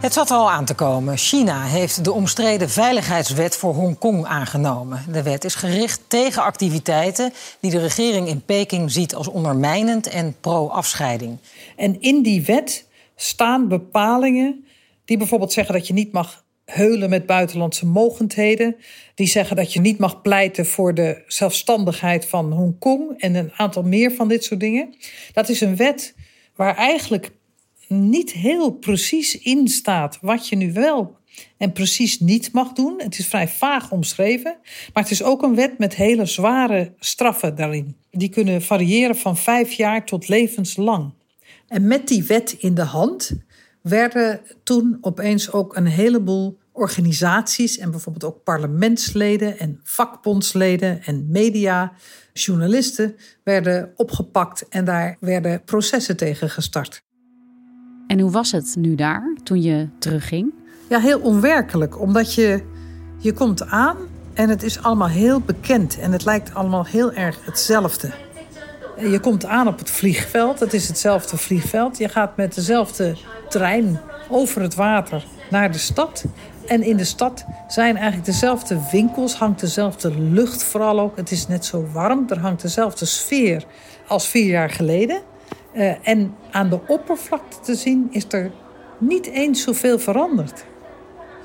Het 0.00 0.12
zat 0.12 0.30
al 0.30 0.50
aan 0.50 0.64
te 0.64 0.74
komen. 0.74 1.16
China 1.16 1.62
heeft 1.62 2.04
de 2.04 2.12
omstreden 2.12 2.70
veiligheidswet 2.70 3.56
voor 3.56 3.74
Hongkong 3.74 4.26
aangenomen. 4.26 5.04
De 5.12 5.22
wet 5.22 5.44
is 5.44 5.54
gericht 5.54 6.00
tegen 6.06 6.42
activiteiten 6.42 7.32
die 7.60 7.70
de 7.70 7.78
regering 7.78 8.28
in 8.28 8.44
Peking 8.44 8.90
ziet 8.90 9.14
als 9.14 9.28
ondermijnend 9.28 10.08
en 10.08 10.36
pro-afscheiding. 10.40 11.38
En 11.76 12.00
in 12.00 12.22
die 12.22 12.44
wet 12.44 12.86
staan 13.16 13.68
bepalingen 13.68 14.64
die 15.04 15.16
bijvoorbeeld 15.16 15.52
zeggen 15.52 15.74
dat 15.74 15.86
je 15.86 15.92
niet 15.92 16.12
mag 16.12 16.44
heulen 16.64 17.10
met 17.10 17.26
buitenlandse 17.26 17.86
mogendheden. 17.86 18.76
Die 19.14 19.28
zeggen 19.28 19.56
dat 19.56 19.72
je 19.72 19.80
niet 19.80 19.98
mag 19.98 20.22
pleiten 20.22 20.66
voor 20.66 20.94
de 20.94 21.22
zelfstandigheid 21.26 22.26
van 22.26 22.52
Hongkong 22.52 23.18
en 23.18 23.34
een 23.34 23.52
aantal 23.56 23.82
meer 23.82 24.12
van 24.12 24.28
dit 24.28 24.44
soort 24.44 24.60
dingen. 24.60 24.94
Dat 25.32 25.48
is 25.48 25.60
een 25.60 25.76
wet 25.76 26.14
waar 26.54 26.76
eigenlijk 26.76 27.30
niet 27.90 28.32
heel 28.32 28.70
precies 28.70 29.38
in 29.38 29.68
staat 29.68 30.18
wat 30.20 30.48
je 30.48 30.56
nu 30.56 30.72
wel 30.72 31.18
en 31.56 31.72
precies 31.72 32.20
niet 32.20 32.52
mag 32.52 32.72
doen. 32.72 32.94
Het 32.98 33.18
is 33.18 33.26
vrij 33.26 33.48
vaag 33.48 33.90
omschreven, 33.90 34.56
maar 34.92 35.02
het 35.02 35.12
is 35.12 35.22
ook 35.22 35.42
een 35.42 35.54
wet 35.54 35.78
met 35.78 35.94
hele 35.94 36.26
zware 36.26 36.92
straffen 36.98 37.54
daarin. 37.54 37.96
Die 38.10 38.28
kunnen 38.28 38.62
variëren 38.62 39.16
van 39.16 39.36
vijf 39.36 39.72
jaar 39.72 40.04
tot 40.04 40.28
levenslang. 40.28 41.12
En 41.68 41.86
met 41.86 42.08
die 42.08 42.24
wet 42.24 42.56
in 42.58 42.74
de 42.74 42.82
hand 42.82 43.30
werden 43.82 44.40
toen 44.62 44.98
opeens 45.00 45.52
ook 45.52 45.76
een 45.76 45.86
heleboel 45.86 46.58
organisaties 46.72 47.78
en 47.78 47.90
bijvoorbeeld 47.90 48.24
ook 48.24 48.42
parlementsleden 48.44 49.58
en 49.58 49.80
vakbondsleden 49.82 51.02
en 51.02 51.26
media, 51.30 51.92
journalisten 52.32 53.16
werden 53.44 53.92
opgepakt 53.96 54.68
en 54.68 54.84
daar 54.84 55.16
werden 55.20 55.64
processen 55.64 56.16
tegen 56.16 56.50
gestart. 56.50 57.02
En 58.10 58.20
hoe 58.20 58.30
was 58.30 58.52
het 58.52 58.76
nu 58.78 58.94
daar 58.94 59.34
toen 59.42 59.62
je 59.62 59.88
terugging? 59.98 60.52
Ja, 60.88 61.00
heel 61.00 61.20
onwerkelijk. 61.20 62.00
Omdat 62.00 62.34
je, 62.34 62.62
je 63.18 63.32
komt 63.32 63.66
aan 63.66 63.96
en 64.34 64.48
het 64.48 64.62
is 64.62 64.82
allemaal 64.82 65.08
heel 65.08 65.40
bekend. 65.40 65.98
En 65.98 66.12
het 66.12 66.24
lijkt 66.24 66.54
allemaal 66.54 66.84
heel 66.84 67.12
erg 67.12 67.44
hetzelfde. 67.44 68.10
Je 68.98 69.20
komt 69.20 69.44
aan 69.44 69.68
op 69.68 69.78
het 69.78 69.90
vliegveld. 69.90 70.60
Het 70.60 70.74
is 70.74 70.88
hetzelfde 70.88 71.36
vliegveld. 71.36 71.98
Je 71.98 72.08
gaat 72.08 72.36
met 72.36 72.54
dezelfde 72.54 73.16
trein 73.48 74.00
over 74.28 74.62
het 74.62 74.74
water 74.74 75.24
naar 75.50 75.72
de 75.72 75.78
stad. 75.78 76.24
En 76.66 76.82
in 76.82 76.96
de 76.96 77.04
stad 77.04 77.44
zijn 77.68 77.96
eigenlijk 77.96 78.26
dezelfde 78.26 78.78
winkels, 78.92 79.34
hangt 79.34 79.60
dezelfde 79.60 80.20
lucht 80.20 80.64
vooral 80.64 81.00
ook. 81.00 81.16
Het 81.16 81.30
is 81.30 81.46
net 81.46 81.64
zo 81.64 81.86
warm, 81.92 82.24
er 82.28 82.38
hangt 82.38 82.62
dezelfde 82.62 83.04
sfeer 83.04 83.64
als 84.06 84.28
vier 84.28 84.46
jaar 84.46 84.70
geleden. 84.70 85.22
Uh, 85.74 86.08
en 86.08 86.34
aan 86.50 86.70
de 86.70 86.80
oppervlakte 86.86 87.60
te 87.60 87.74
zien 87.74 88.08
is 88.10 88.26
er 88.28 88.50
niet 88.98 89.26
eens 89.26 89.62
zoveel 89.62 89.98
veranderd. 89.98 90.64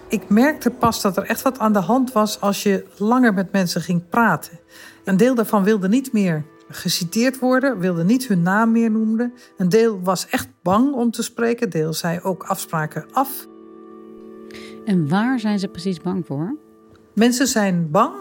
Ik 0.07 0.29
merkte 0.29 0.69
pas 0.69 1.01
dat 1.01 1.17
er 1.17 1.23
echt 1.23 1.41
wat 1.41 1.59
aan 1.59 1.73
de 1.73 1.79
hand 1.79 2.11
was 2.11 2.41
als 2.41 2.63
je 2.63 2.85
langer 2.97 3.33
met 3.33 3.51
mensen 3.51 3.81
ging 3.81 4.09
praten. 4.09 4.59
Een 5.03 5.17
deel 5.17 5.35
daarvan 5.35 5.63
wilde 5.63 5.87
niet 5.87 6.13
meer 6.13 6.45
geciteerd 6.69 7.39
worden, 7.39 7.79
wilde 7.79 8.03
niet 8.03 8.27
hun 8.27 8.41
naam 8.41 8.71
meer 8.71 8.91
noemen. 8.91 9.33
Een 9.57 9.69
deel 9.69 10.01
was 10.01 10.27
echt 10.29 10.47
bang 10.61 10.93
om 10.93 11.11
te 11.11 11.23
spreken, 11.23 11.69
deel 11.69 11.93
zei 11.93 12.19
ook 12.23 12.43
afspraken 12.43 13.05
af. 13.11 13.47
En 14.85 15.09
waar 15.09 15.39
zijn 15.39 15.59
ze 15.59 15.67
precies 15.67 15.99
bang 15.99 16.25
voor? 16.25 16.57
Mensen 17.13 17.47
zijn 17.47 17.91
bang 17.91 18.13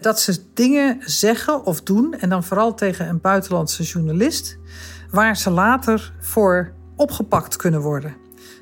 dat 0.00 0.20
ze 0.20 0.42
dingen 0.54 0.98
zeggen 1.00 1.64
of 1.64 1.82
doen, 1.82 2.14
en 2.14 2.28
dan 2.28 2.44
vooral 2.44 2.74
tegen 2.74 3.08
een 3.08 3.20
buitenlandse 3.20 3.82
journalist, 3.82 4.58
waar 5.10 5.36
ze 5.36 5.50
later 5.50 6.12
voor 6.20 6.72
opgepakt 6.96 7.56
kunnen 7.56 7.80
worden. 7.80 8.16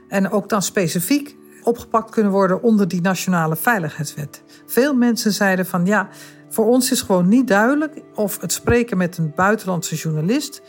En 0.08 0.30
ook 0.30 0.48
dan 0.48 0.62
specifiek 0.62 1.36
opgepakt 1.62 2.10
kunnen 2.10 2.32
worden 2.32 2.62
onder 2.62 2.88
die 2.88 3.00
nationale 3.00 3.56
veiligheidswet. 3.56 4.42
Veel 4.66 4.94
mensen 4.94 5.32
zeiden 5.32 5.66
van 5.66 5.86
ja, 5.86 6.08
voor 6.48 6.66
ons 6.66 6.90
is 6.90 7.02
gewoon 7.02 7.28
niet 7.28 7.48
duidelijk 7.48 8.02
of 8.14 8.40
het 8.40 8.52
spreken 8.52 8.96
met 8.96 9.18
een 9.18 9.32
buitenlandse 9.34 9.94
journalist 9.94 10.62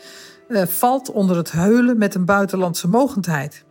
uh, 0.48 0.62
valt 0.66 1.10
onder 1.10 1.36
het 1.36 1.52
heulen 1.52 1.98
met 1.98 2.14
een 2.14 2.24
buitenlandse 2.24 2.88
mogendheid. 2.88 3.64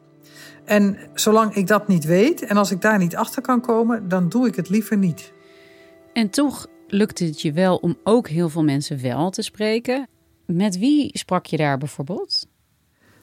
En 0.65 0.97
zolang 1.13 1.55
ik 1.55 1.67
dat 1.67 1.87
niet 1.87 2.05
weet 2.05 2.41
en 2.41 2.57
als 2.57 2.71
ik 2.71 2.81
daar 2.81 2.97
niet 2.97 3.15
achter 3.15 3.41
kan 3.41 3.61
komen, 3.61 4.07
dan 4.07 4.29
doe 4.29 4.47
ik 4.47 4.55
het 4.55 4.69
liever 4.69 4.97
niet. 4.97 5.33
En 6.13 6.29
toch 6.29 6.67
lukte 6.87 7.25
het 7.25 7.41
je 7.41 7.51
wel 7.51 7.75
om 7.75 7.97
ook 8.03 8.27
heel 8.27 8.49
veel 8.49 8.63
mensen 8.63 9.01
wel 9.01 9.29
te 9.29 9.41
spreken. 9.41 10.07
Met 10.45 10.77
wie 10.77 11.09
sprak 11.17 11.45
je 11.45 11.57
daar 11.57 11.77
bijvoorbeeld? 11.77 12.47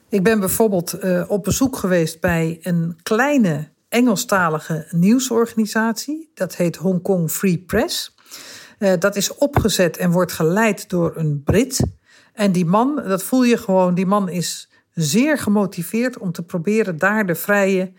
Ik 0.09 0.23
ben 0.23 0.39
bijvoorbeeld 0.39 1.03
uh, 1.03 1.25
op 1.27 1.43
bezoek 1.43 1.75
geweest 1.75 2.19
bij 2.19 2.59
een 2.61 2.99
kleine 3.03 3.71
Engelstalige 3.89 4.87
nieuwsorganisatie. 4.91 6.31
Dat 6.33 6.55
heet 6.55 6.75
Hong 6.75 7.01
Kong 7.01 7.31
Free 7.31 7.57
Press. 7.57 8.15
Uh, 8.79 8.93
dat 8.99 9.15
is 9.15 9.35
opgezet 9.35 9.97
en 9.97 10.11
wordt 10.11 10.31
geleid 10.31 10.89
door 10.89 11.17
een 11.17 11.43
Brit. 11.43 11.79
En 12.33 12.51
die 12.51 12.65
man, 12.65 12.95
dat 12.95 13.23
voel 13.23 13.43
je 13.43 13.57
gewoon, 13.57 13.95
die 13.95 14.05
man 14.05 14.29
is 14.29 14.69
zeer 14.93 15.37
gemotiveerd 15.37 16.17
om 16.17 16.31
te 16.31 16.43
proberen 16.43 16.97
daar 16.97 17.25
de 17.25 17.35
vrije 17.35 17.93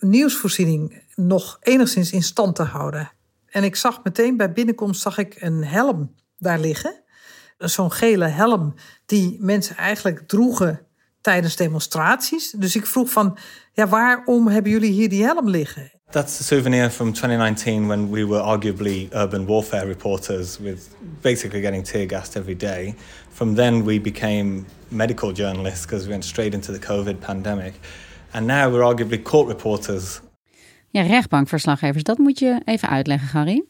nieuwsvoorziening 0.00 1.02
nog 1.14 1.58
enigszins 1.60 2.12
in 2.12 2.22
stand 2.22 2.56
te 2.56 2.62
houden. 2.62 3.10
En 3.46 3.64
ik 3.64 3.76
zag 3.76 4.04
meteen 4.04 4.36
bij 4.36 4.52
binnenkomst 4.52 5.00
zag 5.00 5.18
ik 5.18 5.36
een 5.38 5.64
helm 5.64 6.14
daar 6.38 6.58
liggen. 6.58 7.02
Zo'n 7.58 7.92
gele 7.92 8.26
helm 8.26 8.74
die 9.06 9.36
mensen 9.40 9.76
eigenlijk 9.76 10.22
droegen 10.26 10.86
tijdens 11.20 11.56
demonstraties. 11.56 12.50
Dus 12.50 12.76
ik 12.76 12.86
vroeg 12.86 13.10
van, 13.10 13.38
ja, 13.72 13.88
waarom 13.88 14.48
hebben 14.48 14.72
jullie 14.72 14.92
hier 14.92 15.08
die 15.08 15.24
helm 15.24 15.48
liggen? 15.48 15.90
That's 16.10 16.40
a 16.40 16.42
souvenir 16.42 16.90
from 16.90 17.12
2019 17.12 17.86
when 17.86 18.10
we 18.10 18.26
were 18.26 18.40
arguably 18.40 19.08
urban 19.12 19.46
warfare 19.46 19.86
reporters 19.86 20.58
with 20.58 20.88
basically 21.20 21.60
getting 21.60 21.84
tear 21.84 22.08
gassed 22.08 22.36
every 22.36 22.56
day. 22.56 22.94
From 23.32 23.54
then 23.54 23.84
we 23.84 24.00
became 24.00 24.64
medical 24.88 25.32
journalists 25.32 25.84
because 25.84 26.04
we 26.04 26.10
went 26.10 26.24
straight 26.24 26.54
into 26.54 26.72
the 26.72 26.86
COVID 26.86 27.18
pandemic. 27.18 27.74
And 28.30 28.46
now 28.46 28.72
we're 28.72 28.94
arguably 28.94 29.22
court 29.22 29.48
reporters. 29.48 30.20
Ja, 30.90 31.02
rechtbankverslaggevers, 31.02 32.02
dat 32.02 32.18
moet 32.18 32.38
je 32.38 32.60
even 32.64 32.88
uitleggen, 32.88 33.28
Gary. 33.28 33.64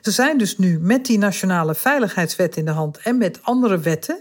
Ze 0.00 0.10
zijn 0.10 0.38
dus 0.38 0.58
nu 0.58 0.78
met 0.80 1.06
die 1.06 1.18
nationale 1.18 1.74
veiligheidswet 1.74 2.56
in 2.56 2.64
de 2.64 2.70
hand 2.70 2.98
en 2.98 3.18
met 3.18 3.38
andere 3.42 3.78
wetten 3.78 4.18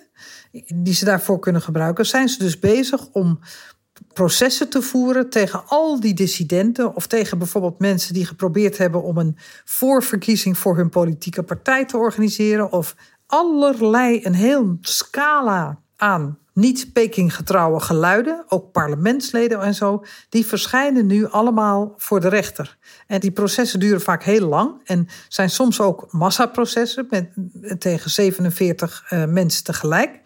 die 0.76 0.94
ze 0.94 1.06
daarvoor 1.06 1.40
kunnen 1.40 1.62
gebruiken, 1.62 2.06
zijn 2.06 2.30
ze 2.30 2.40
dus 2.40 2.60
bezig 2.60 3.08
om 3.12 3.40
processen 4.14 4.70
te 4.70 4.82
voeren 4.82 5.30
tegen 5.30 5.64
al 5.68 6.00
die 6.00 6.14
dissidenten 6.14 6.96
of 6.96 7.08
tegen 7.08 7.38
bijvoorbeeld 7.38 7.80
mensen 7.80 8.14
die 8.14 8.26
geprobeerd 8.26 8.78
hebben 8.78 9.04
om 9.04 9.18
een 9.18 9.38
voorverkiezing 9.66 10.58
voor 10.58 10.76
hun 10.78 10.90
politieke 10.90 11.44
partij 11.44 11.86
te 11.86 11.98
organiseren 11.98 12.72
of 12.72 12.96
allerlei 13.26 14.20
een 14.24 14.34
heel 14.34 14.78
scala 14.82 15.80
aan 15.96 16.38
niet 16.54 16.94
Peking-getrouwe 16.94 17.80
geluiden, 17.80 18.44
ook 18.48 18.72
parlementsleden 18.72 19.62
en 19.62 19.74
zo, 19.74 20.04
die 20.30 20.46
verschijnen 20.46 21.06
nu 21.06 21.28
allemaal 21.28 21.94
voor 21.98 22.20
de 22.20 22.28
rechter. 22.28 22.78
En 23.08 23.20
die 23.20 23.32
processen 23.32 23.80
duren 23.80 24.02
vaak 24.02 24.24
heel 24.24 24.48
lang 24.48 24.82
en 24.84 25.08
zijn 25.28 25.50
soms 25.50 25.80
ook 25.80 26.12
massaprocessen 26.12 27.08
met, 27.10 27.30
tegen 27.78 28.10
47 28.12 29.06
uh, 29.10 29.26
mensen 29.26 29.64
tegelijk. 29.64 30.20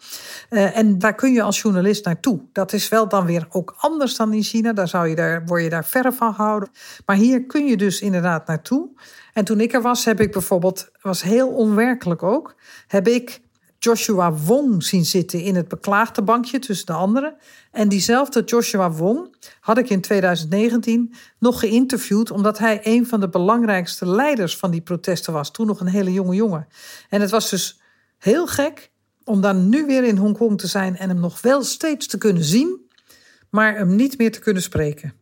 Uh, 0.50 0.76
en 0.76 0.98
daar 0.98 1.14
kun 1.14 1.32
je 1.32 1.42
als 1.42 1.60
journalist 1.60 2.04
naartoe. 2.04 2.40
Dat 2.52 2.72
is 2.72 2.88
wel 2.88 3.08
dan 3.08 3.26
weer 3.26 3.46
ook 3.50 3.74
anders 3.78 4.16
dan 4.16 4.32
in 4.32 4.42
China. 4.42 4.72
Daar, 4.72 4.88
zou 4.88 5.08
je 5.08 5.14
daar 5.14 5.44
word 5.46 5.62
je 5.62 5.68
daar 5.68 5.84
verre 5.84 6.12
van 6.12 6.34
gehouden. 6.34 6.68
Maar 7.06 7.16
hier 7.16 7.44
kun 7.44 7.66
je 7.66 7.76
dus 7.76 8.00
inderdaad 8.00 8.46
naartoe. 8.46 8.88
En 9.32 9.44
toen 9.44 9.60
ik 9.60 9.72
er 9.72 9.82
was, 9.82 10.04
heb 10.04 10.20
ik 10.20 10.32
bijvoorbeeld, 10.32 10.90
was 11.00 11.22
heel 11.22 11.48
onwerkelijk 11.48 12.22
ook, 12.22 12.54
heb 12.86 13.08
ik 13.08 13.40
Joshua 13.78 14.32
Wong 14.32 14.84
zien 14.84 15.04
zitten 15.04 15.40
in 15.40 15.54
het 15.54 15.68
beklaagde 15.68 16.22
bankje 16.22 16.58
tussen 16.58 16.86
de 16.86 16.92
anderen. 16.92 17.36
En 17.70 17.88
diezelfde 17.88 18.42
Joshua 18.44 18.90
Wong 18.90 19.34
had 19.60 19.78
ik 19.78 19.90
in 19.90 20.00
2019 20.00 21.14
nog 21.38 21.60
geïnterviewd, 21.60 22.30
omdat 22.30 22.58
hij 22.58 22.80
een 22.82 23.06
van 23.06 23.20
de 23.20 23.28
belangrijkste 23.28 24.06
leiders 24.06 24.56
van 24.56 24.70
die 24.70 24.80
protesten 24.80 25.32
was. 25.32 25.50
Toen 25.50 25.66
nog 25.66 25.80
een 25.80 25.86
hele 25.86 26.12
jonge 26.12 26.34
jongen. 26.34 26.66
En 27.08 27.20
het 27.20 27.30
was 27.30 27.50
dus 27.50 27.80
heel 28.18 28.46
gek 28.46 28.90
om 29.24 29.40
dan 29.40 29.68
nu 29.68 29.86
weer 29.86 30.04
in 30.04 30.16
Hongkong 30.16 30.58
te 30.58 30.66
zijn 30.66 30.96
en 30.96 31.08
hem 31.08 31.20
nog 31.20 31.40
wel 31.40 31.62
steeds 31.62 32.06
te 32.06 32.18
kunnen 32.18 32.44
zien, 32.44 32.90
maar 33.50 33.76
hem 33.76 33.96
niet 33.96 34.18
meer 34.18 34.32
te 34.32 34.38
kunnen 34.38 34.62
spreken. 34.62 35.12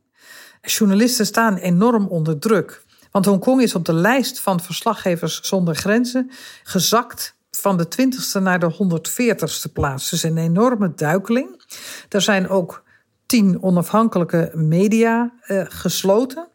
Journalisten 0.62 1.26
staan 1.26 1.56
enorm 1.56 2.06
onder 2.06 2.38
druk. 2.38 2.84
Want 3.10 3.24
Hongkong 3.24 3.62
is 3.62 3.74
op 3.74 3.84
de 3.84 3.92
lijst 3.92 4.40
van 4.40 4.60
verslaggevers 4.60 5.40
zonder 5.40 5.76
grenzen 5.76 6.30
gezakt 6.62 7.35
van 7.60 7.76
de 7.76 7.86
20ste 7.86 8.42
naar 8.42 8.58
de 8.58 8.72
140ste 8.72 9.72
plaats. 9.72 10.10
Dus 10.10 10.22
een 10.22 10.38
enorme 10.38 10.92
duikeling. 10.94 11.62
Er 12.08 12.20
zijn 12.20 12.48
ook 12.48 12.84
tien 13.26 13.62
onafhankelijke 13.62 14.50
media 14.54 15.32
uh, 15.46 15.64
gesloten. 15.68 16.48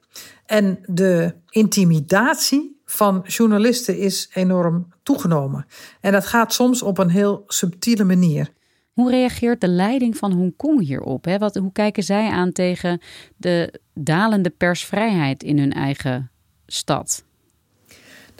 En 0.46 0.79
de 0.86 1.34
intimidatie 1.50 2.81
van 2.86 3.24
journalisten 3.27 3.98
is 3.98 4.29
enorm 4.34 4.93
toegenomen. 5.03 5.65
En 6.01 6.12
dat 6.12 6.25
gaat 6.25 6.53
soms 6.53 6.81
op 6.81 6.98
een 6.98 7.10
heel 7.10 7.43
subtiele 7.48 8.03
manier. 8.03 8.50
Hoe 8.91 9.10
reageert 9.10 9.62
de 9.62 9.67
leiding 9.67 10.17
van 10.17 10.31
Hongkong 10.31 10.79
hierop? 10.79 11.25
Hè? 11.25 11.38
Wat, 11.38 11.55
hoe 11.55 11.72
kijken 11.72 12.03
zij 12.03 12.29
aan 12.29 12.51
tegen 12.51 13.01
de 13.38 13.79
dalende 13.93 14.50
persvrijheid 14.50 15.43
in 15.43 15.60
hun 15.60 15.72
eigen 15.72 16.31
stad? 16.65 17.24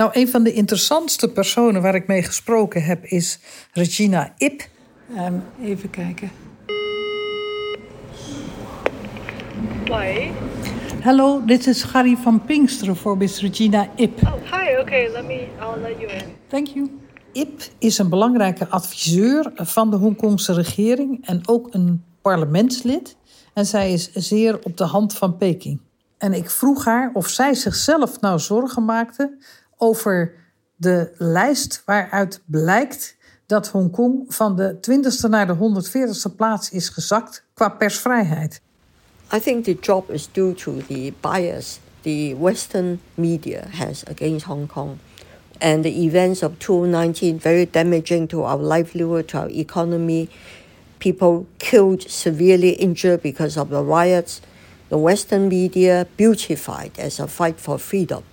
Nou, 0.02 0.14
een 0.14 0.30
van 0.30 0.44
de 0.44 0.54
interessantste 0.54 1.32
personen 1.32 1.82
waar 1.82 1.96
ik 1.96 2.08
mee 2.08 2.24
gesproken 2.24 2.84
heb 2.84 3.06
is 3.06 3.40
Regina 3.74 4.34
Ip. 4.38 4.68
Um, 5.18 5.44
even 5.62 5.90
kijken. 5.90 6.32
Why? 9.86 10.32
Hello, 11.00 11.46
dit 11.46 11.68
is 11.68 11.84
Gary 11.84 12.18
van 12.18 12.46
Pinksteren 12.46 12.96
voor 12.96 13.18
Miss 13.18 13.42
Regina 13.42 13.90
Ip. 13.96 14.22
Oh, 14.24 14.34
hi. 14.34 14.80
Okay, 14.80 15.12
let 15.12 15.26
me. 15.26 15.48
I'll 15.60 15.82
let 15.82 16.00
you 16.00 16.12
in. 16.12 16.24
Thank 16.48 16.68
you. 16.68 17.00
Ip 17.32 17.62
is 17.78 17.98
een 17.98 18.10
belangrijke 18.10 18.68
adviseur 18.68 19.52
van 19.56 19.90
de 19.92 19.98
Hongkongse 19.98 20.54
regering 20.54 21.28
en 21.28 21.48
ook 21.48 21.68
een 21.72 22.04
parlementslid. 22.22 23.16
En 23.54 23.66
zij 23.66 23.94
is 23.94 24.12
zeer 24.14 24.60
op 24.64 24.78
de 24.78 24.86
hand 24.86 25.14
van 25.14 25.38
Peking. 25.38 25.80
En 26.18 26.34
ik 26.34 26.50
vroeg 26.50 26.86
haar 26.86 27.12
of 27.14 27.28
zij 27.28 27.54
zichzelf 27.54 28.20
nou 28.20 28.40
zorgen 28.40 28.86
maakte 28.86 29.38
over 29.82 30.34
de 30.76 31.12
lijst 31.18 31.82
waaruit 31.86 32.42
blijkt 32.46 33.16
dat 33.46 33.68
Hongkong 33.68 34.26
van 34.28 34.56
de 34.56 34.76
20ste 34.76 35.30
naar 35.30 35.48
de 35.48 35.56
140ste 35.56 36.36
plaats 36.36 36.70
is 36.70 36.90
gezakt 36.90 37.44
qua 37.54 37.70
persvrijheid. 37.70 38.62
I 39.34 39.40
think 39.40 39.64
the 39.64 39.78
job 39.82 40.10
is 40.10 40.30
due 40.32 40.54
to 40.54 40.78
the 40.88 41.14
bias 41.22 41.80
the 42.02 42.36
Western 42.40 43.00
media 43.14 43.64
has 43.70 44.04
against 44.06 44.46
Hong 44.46 44.68
Kong. 44.68 44.98
And 45.60 45.84
the 45.84 46.00
events 46.00 46.44
of 46.44 46.52
2019 46.58 47.40
very 47.40 47.68
damaging 47.72 48.30
to 48.30 48.44
our 48.44 48.62
livelihood, 48.62 49.28
to 49.28 49.38
our 49.38 49.50
economy. 49.50 50.30
people 51.02 51.48
killed, 51.58 52.10
severely 52.10 52.70
injured 52.70 53.22
because 53.22 53.58
of 53.58 53.70
the 53.70 53.84
riots, 53.84 54.40
the 54.90 54.98
Western 54.98 55.50
media 55.50 56.06
beautified 56.16 56.92
as 57.00 57.20
a 57.20 57.28
fight 57.28 57.60
for 57.60 57.80
freedom 57.80 58.24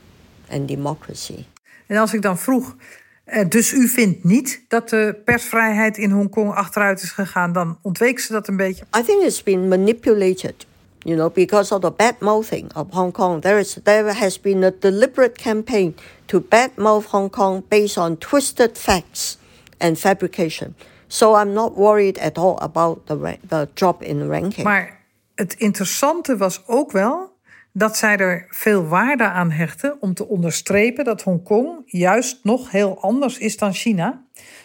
and 0.50 0.69
democracy. 0.69 1.45
En 1.87 1.97
als 1.97 2.14
ik 2.14 2.23
dan 2.23 2.38
vroeg, 2.38 2.76
eh, 3.25 3.49
dus 3.49 3.73
u 3.73 3.88
vindt 3.88 4.25
niet 4.25 4.64
dat 4.69 4.88
de 4.88 5.21
persvrijheid 5.25 5.99
in 5.99 6.11
Hongkong 6.11 6.55
achteruit 6.55 7.02
is 7.02 7.11
gegaan, 7.11 7.52
dan 7.52 7.78
ontweek 7.83 8.19
ze 8.19 8.33
dat 8.33 8.49
een 8.49 8.57
beetje. 8.57 8.85
I 8.99 9.02
think 9.02 9.23
it's 9.23 9.43
been 9.43 9.69
manipulated, 9.69 10.67
you 10.99 11.17
know, 11.17 11.33
because 11.33 11.75
of 11.75 11.81
the 11.81 11.90
bad 11.90 12.21
mouthing 12.21 12.76
of 12.76 12.87
Hong 12.90 13.12
Kong. 13.12 13.43
There 13.43 13.59
is 13.59 13.76
there 13.83 14.12
has 14.12 14.40
been 14.40 14.64
a 14.64 14.71
deliberate 14.78 15.43
campaign 15.43 15.97
to 16.26 16.40
badmouth 16.40 17.07
Hong 17.11 17.31
Kong 17.31 17.64
based 17.69 17.97
on 17.97 18.19
twisted 18.19 18.78
facts 18.78 19.38
and 19.78 19.99
fabrication. 19.99 20.75
So 21.07 21.35
I'm 21.35 21.52
not 21.52 21.75
worried 21.75 22.19
at 22.19 22.38
all 22.38 22.59
about 22.61 23.07
the 23.07 23.38
the 23.49 23.69
drop 23.75 24.02
in 24.02 24.28
ranking. 24.28 24.64
Maar 24.64 25.00
het 25.35 25.55
interessante 25.55 26.37
was 26.37 26.62
ook 26.67 26.93
wel 26.93 27.37
dat 27.79 27.97
zij 27.97 28.17
er 28.17 28.47
veel 28.49 28.87
waarde 28.87 29.25
aan 29.25 29.51
hechten 29.51 29.97
om 30.01 30.15
te 30.15 30.29
onderstrepen 30.29 31.05
dat 31.05 31.23
Hongkong 31.23 31.83
juist 31.85 32.45
nog 32.45 32.71
heel 32.71 33.01
anders 33.01 33.39
is 33.39 33.57
dan 33.57 33.73
China. 33.73 34.25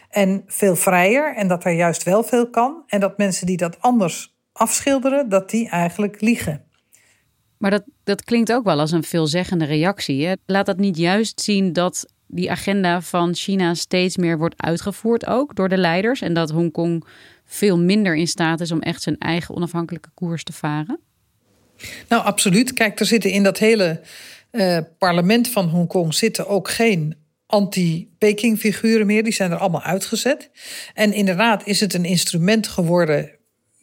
En 0.09 0.43
veel 0.47 0.75
vrijer 0.75 1.35
en 1.35 1.47
dat 1.47 1.65
er 1.65 1.71
juist 1.71 2.03
wel 2.03 2.23
veel 2.23 2.49
kan. 2.49 2.83
En 2.87 2.99
dat 2.99 3.17
mensen 3.17 3.45
die 3.45 3.57
dat 3.57 3.81
anders 3.81 4.35
afschilderen, 4.51 5.29
dat 5.29 5.49
die 5.49 5.69
eigenlijk 5.69 6.21
liegen. 6.21 6.65
Maar 7.57 7.71
dat, 7.71 7.83
dat 8.03 8.23
klinkt 8.23 8.51
ook 8.51 8.63
wel 8.63 8.79
als 8.79 8.91
een 8.91 9.03
veelzeggende 9.03 9.65
reactie. 9.65 10.37
Laat 10.45 10.65
dat 10.65 10.77
niet 10.77 10.97
juist 10.97 11.41
zien 11.41 11.73
dat 11.73 12.05
die 12.27 12.51
agenda 12.51 13.01
van 13.01 13.35
China 13.35 13.73
steeds 13.73 14.17
meer 14.17 14.37
wordt 14.37 14.61
uitgevoerd 14.61 15.25
ook 15.25 15.55
door 15.55 15.69
de 15.69 15.77
leiders. 15.77 16.21
En 16.21 16.33
dat 16.33 16.49
Hongkong 16.49 17.05
veel 17.45 17.79
minder 17.79 18.15
in 18.15 18.27
staat 18.27 18.59
is 18.59 18.71
om 18.71 18.79
echt 18.79 19.01
zijn 19.01 19.17
eigen 19.17 19.55
onafhankelijke 19.55 20.09
koers 20.13 20.43
te 20.43 20.53
varen? 20.53 20.99
Nou, 22.07 22.23
absoluut. 22.23 22.73
Kijk, 22.73 22.99
er 22.99 23.05
zitten 23.05 23.31
in 23.31 23.43
dat 23.43 23.57
hele 23.57 24.01
uh, 24.51 24.77
parlement 24.97 25.49
van 25.49 25.69
Hongkong 25.69 26.13
zitten 26.13 26.47
ook 26.47 26.69
geen 26.69 27.15
anti-Peking-figuren 27.45 29.05
meer. 29.05 29.23
Die 29.23 29.33
zijn 29.33 29.51
er 29.51 29.57
allemaal 29.57 29.81
uitgezet. 29.81 30.49
En 30.93 31.13
inderdaad 31.13 31.67
is 31.67 31.79
het 31.79 31.93
een 31.93 32.05
instrument 32.05 32.67
geworden 32.67 33.31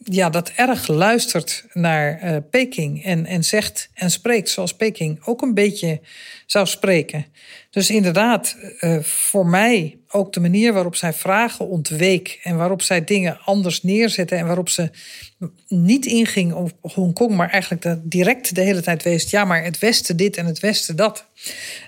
ja, 0.03 0.29
dat 0.29 0.51
erg 0.55 0.87
luistert 0.87 1.65
naar 1.73 2.23
uh, 2.23 2.37
Peking 2.49 3.03
en, 3.03 3.25
en 3.25 3.43
zegt 3.43 3.89
en 3.93 4.11
spreekt 4.11 4.49
zoals 4.49 4.75
Peking 4.75 5.25
ook 5.25 5.41
een 5.41 5.53
beetje 5.53 6.01
zou 6.45 6.67
spreken. 6.67 7.25
Dus 7.69 7.89
inderdaad, 7.89 8.57
uh, 8.81 8.99
voor 8.99 9.45
mij 9.45 9.97
ook 10.07 10.33
de 10.33 10.39
manier 10.39 10.73
waarop 10.73 10.95
zij 10.95 11.13
vragen 11.13 11.67
ontweek 11.67 12.39
en 12.43 12.57
waarop 12.57 12.81
zij 12.81 13.03
dingen 13.03 13.39
anders 13.45 13.83
neerzetten 13.83 14.37
en 14.37 14.45
waarop 14.45 14.69
ze 14.69 14.89
niet 15.67 16.05
inging 16.05 16.53
op 16.53 16.71
Hongkong, 16.81 17.35
maar 17.35 17.49
eigenlijk 17.49 17.95
direct 18.03 18.55
de 18.55 18.61
hele 18.61 18.81
tijd 18.81 19.03
wees, 19.03 19.29
ja, 19.29 19.45
maar 19.45 19.63
het 19.63 19.79
Westen 19.79 20.17
dit 20.17 20.37
en 20.37 20.45
het 20.45 20.59
Westen 20.59 20.95
dat. 20.95 21.25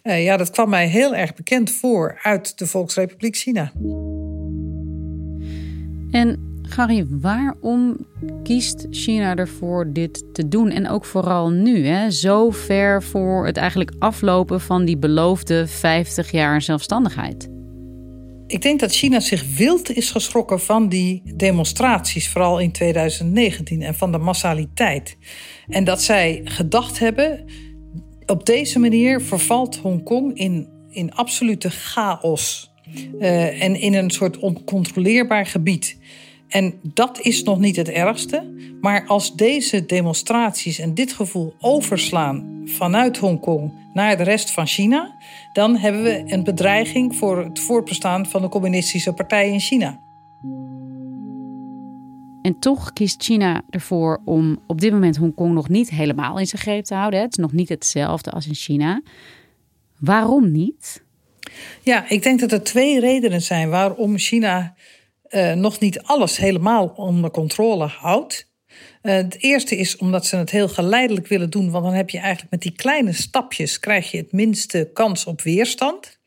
Uh, 0.03 0.24
ja, 0.24 0.38
dat 0.38 0.50
kwam 0.50 0.70
mij 0.70 0.88
heel 0.88 1.15
erg 1.15 1.34
bekend 1.34 1.72
voor 1.72 2.20
uit 2.22 2.58
de 2.58 2.67
Volksrepubliek 2.67 3.36
China. 3.36 3.72
En 6.12 6.52
Gary, 6.74 7.06
waarom 7.10 7.98
kiest 8.44 8.88
China 8.89 9.36
ervoor 9.36 9.94
dit 9.94 10.34
te 10.34 10.48
doen? 10.48 10.70
En 10.70 10.89
ook 10.89 11.06
vooral 11.06 11.50
nu, 11.50 11.86
hè? 11.86 12.12
zo 12.12 12.50
ver 12.50 13.03
voor 13.03 13.46
het 13.46 13.58
eigenlijk 13.58 13.92
aflopen 14.00 14.62
van 14.62 14.86
die 14.86 14.98
beloofde 14.98 15.68
50 15.68 16.32
jaar 16.32 16.62
zelfstandigheid. 16.62 17.50
Ik 18.48 18.62
denk 18.62 18.80
dat 18.80 18.92
China 18.92 19.20
zich 19.20 19.56
wild 19.58 19.92
is 19.92 20.12
geschrokken 20.12 20.62
van 20.62 20.89
die 20.89 21.22
demonstraties, 21.36 22.30
vooral 22.30 22.60
in 22.60 22.72
2019, 22.72 23.82
en 23.82 23.96
van 23.96 24.12
de 24.12 24.18
massaliteit. 24.18 25.18
En 25.68 25.84
dat 25.84 26.01
zij 26.01 26.42
gedacht 26.44 27.00
hebben, 27.00 27.46
op 28.25 28.46
deze 28.46 28.80
manier 28.80 29.22
vervalt 29.22 29.77
Hongkong 29.77 30.38
in, 30.38 30.70
in 30.89 31.13
absolute 31.13 31.70
chaos. 31.70 32.72
Uh, 33.20 33.62
en 33.63 33.75
in 33.75 33.94
een 33.94 34.10
soort 34.12 34.38
oncontroleerbaar 34.38 35.46
gebied. 35.46 35.98
En 36.53 36.79
dat 36.81 37.20
is 37.22 37.44
nog 37.44 37.59
niet 37.59 37.75
het 37.75 37.89
ergste. 37.89 38.53
Maar 38.81 39.05
als 39.07 39.35
deze 39.35 39.85
demonstraties 39.85 40.79
en 40.79 40.94
dit 40.94 41.13
gevoel 41.13 41.53
overslaan 41.59 42.61
vanuit 42.66 43.18
Hongkong 43.18 43.74
naar 43.94 44.18
de 44.18 44.24
rest 44.24 44.51
van 44.51 44.68
China, 44.68 45.16
dan 45.53 45.75
hebben 45.75 46.03
we 46.03 46.24
een 46.25 46.44
bedreiging 46.44 47.16
voor 47.16 47.44
het 47.44 47.59
voortbestaan 47.59 48.25
van 48.25 48.42
de 48.42 48.50
communistische 48.50 49.13
partij 49.13 49.50
in 49.50 49.59
China. 49.59 50.00
En 52.42 52.59
toch 52.59 52.94
kiest 52.94 53.24
China 53.24 53.61
ervoor 53.70 54.22
om 54.25 54.59
op 54.68 54.81
dit 54.81 54.92
moment 54.92 55.18
Hongkong 55.18 55.53
nog 55.53 55.70
niet 55.70 55.89
helemaal 55.89 56.39
in 56.39 56.48
zijn 56.48 56.61
greep 56.61 56.83
te 56.83 56.96
houden. 56.96 57.22
Het 57.22 57.31
is 57.31 57.44
nog 57.44 57.51
niet 57.51 57.70
hetzelfde 57.70 58.31
als 58.31 58.48
in 58.48 58.55
China. 58.55 59.01
Waarom 60.00 60.51
niet? 60.51 61.03
Ja, 61.81 62.09
ik 62.09 62.24
denk 62.24 62.39
dat 62.39 62.51
er 62.51 62.63
twee 62.63 63.00
redenen 63.00 63.42
zijn 63.42 63.70
waarom 63.70 64.18
China 64.18 64.75
uh, 65.35 65.53
nog 65.53 65.79
niet 65.79 66.01
alles 66.01 66.37
helemaal 66.37 66.87
onder 66.96 67.31
controle 67.31 67.85
houdt. 67.85 68.51
Uh, 69.01 69.13
het 69.13 69.37
eerste 69.39 69.77
is 69.77 69.98
omdat 69.98 70.25
ze 70.25 70.35
het 70.35 70.50
heel 70.50 70.69
geleidelijk 70.69 71.27
willen 71.27 71.50
doen, 71.50 71.72
want 71.72 71.83
dan 71.83 71.93
heb 71.93 72.09
je 72.09 72.17
eigenlijk 72.17 72.51
met 72.51 72.61
die 72.61 72.72
kleine 72.72 73.13
stapjes 73.13 73.79
krijg 73.79 74.11
je 74.11 74.17
het 74.17 74.31
minste 74.31 74.89
kans 74.93 75.25
op 75.25 75.41
weerstand. 75.41 76.19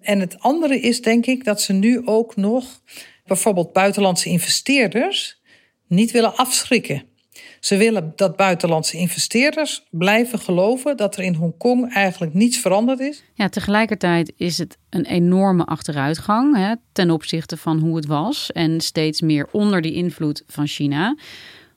En 0.00 0.20
het 0.20 0.40
andere 0.40 0.80
is 0.80 1.02
denk 1.02 1.26
ik 1.26 1.44
dat 1.44 1.62
ze 1.62 1.72
nu 1.72 2.06
ook 2.06 2.36
nog 2.36 2.82
bijvoorbeeld 3.24 3.72
buitenlandse 3.72 4.28
investeerders 4.28 5.40
niet 5.86 6.10
willen 6.10 6.36
afschrikken. 6.36 7.09
Ze 7.60 7.76
willen 7.76 8.12
dat 8.16 8.36
buitenlandse 8.36 8.96
investeerders 8.96 9.86
blijven 9.90 10.38
geloven 10.38 10.96
dat 10.96 11.16
er 11.16 11.22
in 11.22 11.34
Hongkong 11.34 11.94
eigenlijk 11.94 12.34
niets 12.34 12.58
veranderd 12.58 13.00
is. 13.00 13.22
Ja, 13.34 13.48
tegelijkertijd 13.48 14.32
is 14.36 14.58
het 14.58 14.78
een 14.90 15.04
enorme 15.04 15.64
achteruitgang 15.64 16.56
hè, 16.56 16.74
ten 16.92 17.10
opzichte 17.10 17.56
van 17.56 17.78
hoe 17.78 17.96
het 17.96 18.06
was 18.06 18.52
en 18.52 18.80
steeds 18.80 19.20
meer 19.20 19.48
onder 19.52 19.80
die 19.80 19.92
invloed 19.92 20.42
van 20.46 20.66
China. 20.66 21.16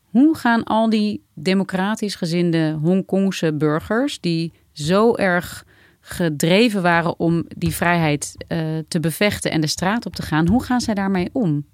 Hoe 0.10 0.38
gaan 0.38 0.64
al 0.64 0.90
die 0.90 1.24
democratisch 1.34 2.16
gezinde 2.16 2.78
Hongkongse 2.82 3.54
burgers, 3.54 4.20
die 4.20 4.54
zo 4.72 5.16
erg 5.16 5.66
gedreven 6.00 6.82
waren 6.82 7.20
om 7.20 7.46
die 7.58 7.76
vrijheid 7.76 8.36
uh, 8.48 8.60
te 8.88 9.00
bevechten 9.00 9.52
en 9.52 9.62
de 9.62 9.68
straat 9.68 10.06
op 10.06 10.16
te 10.16 10.22
gaan, 10.22 10.48
hoe 10.48 10.64
gaan 10.64 10.82
zij 10.82 10.94
daarmee 10.94 11.30
om? 11.32 11.66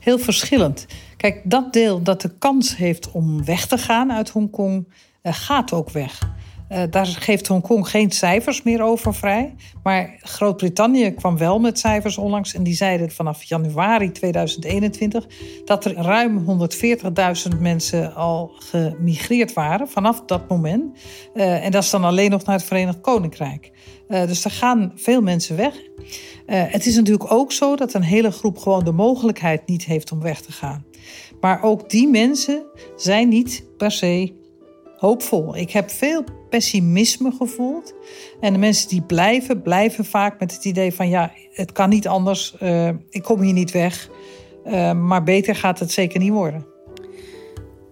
Heel 0.00 0.18
verschillend. 0.18 0.86
Kijk, 1.16 1.40
dat 1.44 1.72
deel 1.72 2.02
dat 2.02 2.20
de 2.20 2.30
kans 2.38 2.76
heeft 2.76 3.10
om 3.10 3.44
weg 3.44 3.66
te 3.66 3.78
gaan 3.78 4.12
uit 4.12 4.30
Hongkong, 4.30 4.88
uh, 5.22 5.32
gaat 5.32 5.72
ook 5.72 5.90
weg. 5.90 6.30
Uh, 6.72 6.82
daar 6.90 7.06
geeft 7.06 7.46
Hongkong 7.46 7.88
geen 7.88 8.10
cijfers 8.10 8.62
meer 8.62 8.82
over 8.82 9.14
vrij. 9.14 9.54
Maar 9.82 10.16
Groot-Brittannië 10.20 11.10
kwam 11.10 11.38
wel 11.38 11.58
met 11.58 11.78
cijfers 11.78 12.18
onlangs. 12.18 12.54
En 12.54 12.62
die 12.62 12.74
zeiden 12.74 13.10
vanaf 13.10 13.42
januari 13.42 14.12
2021 14.12 15.26
dat 15.64 15.84
er 15.84 15.94
ruim 15.94 16.44
140.000 17.52 17.58
mensen 17.60 18.14
al 18.14 18.52
gemigreerd 18.54 19.52
waren 19.52 19.88
vanaf 19.88 20.22
dat 20.26 20.48
moment. 20.48 20.98
Uh, 21.34 21.64
en 21.64 21.70
dat 21.70 21.82
is 21.82 21.90
dan 21.90 22.04
alleen 22.04 22.30
nog 22.30 22.44
naar 22.44 22.56
het 22.56 22.64
Verenigd 22.64 23.00
Koninkrijk. 23.00 23.70
Uh, 24.08 24.26
dus 24.26 24.44
er 24.44 24.50
gaan 24.50 24.92
veel 24.94 25.20
mensen 25.20 25.56
weg. 25.56 25.74
het 26.46 26.86
is 26.86 26.96
natuurlijk 26.96 27.32
ook 27.32 27.52
zo 27.52 27.76
dat 27.76 27.94
een 27.94 28.02
hele 28.02 28.30
groep 28.30 28.58
gewoon 28.58 28.84
de 28.84 28.92
mogelijkheid 28.92 29.66
niet 29.66 29.84
heeft 29.84 30.12
om 30.12 30.20
weg 30.20 30.40
te 30.40 30.52
gaan. 30.52 30.84
Maar 31.40 31.62
ook 31.62 31.90
die 31.90 32.08
mensen 32.08 32.62
zijn 32.96 33.28
niet 33.28 33.64
per 33.76 33.90
se 33.90 34.39
hoopvol. 35.00 35.56
Ik 35.56 35.70
heb 35.70 35.90
veel 35.90 36.24
pessimisme 36.48 37.32
gevoeld. 37.32 37.94
En 38.40 38.52
de 38.52 38.58
mensen 38.58 38.88
die 38.88 39.02
blijven, 39.02 39.62
blijven 39.62 40.04
vaak 40.04 40.40
met 40.40 40.52
het 40.52 40.64
idee 40.64 40.94
van 40.94 41.08
ja, 41.08 41.32
het 41.52 41.72
kan 41.72 41.88
niet 41.88 42.08
anders. 42.08 42.54
Uh, 42.62 42.88
ik 43.10 43.22
kom 43.22 43.40
hier 43.40 43.52
niet 43.52 43.70
weg. 43.70 44.08
Uh, 44.66 44.92
maar 44.92 45.22
beter 45.22 45.54
gaat 45.54 45.78
het 45.78 45.92
zeker 45.92 46.20
niet 46.20 46.32
worden. 46.32 46.66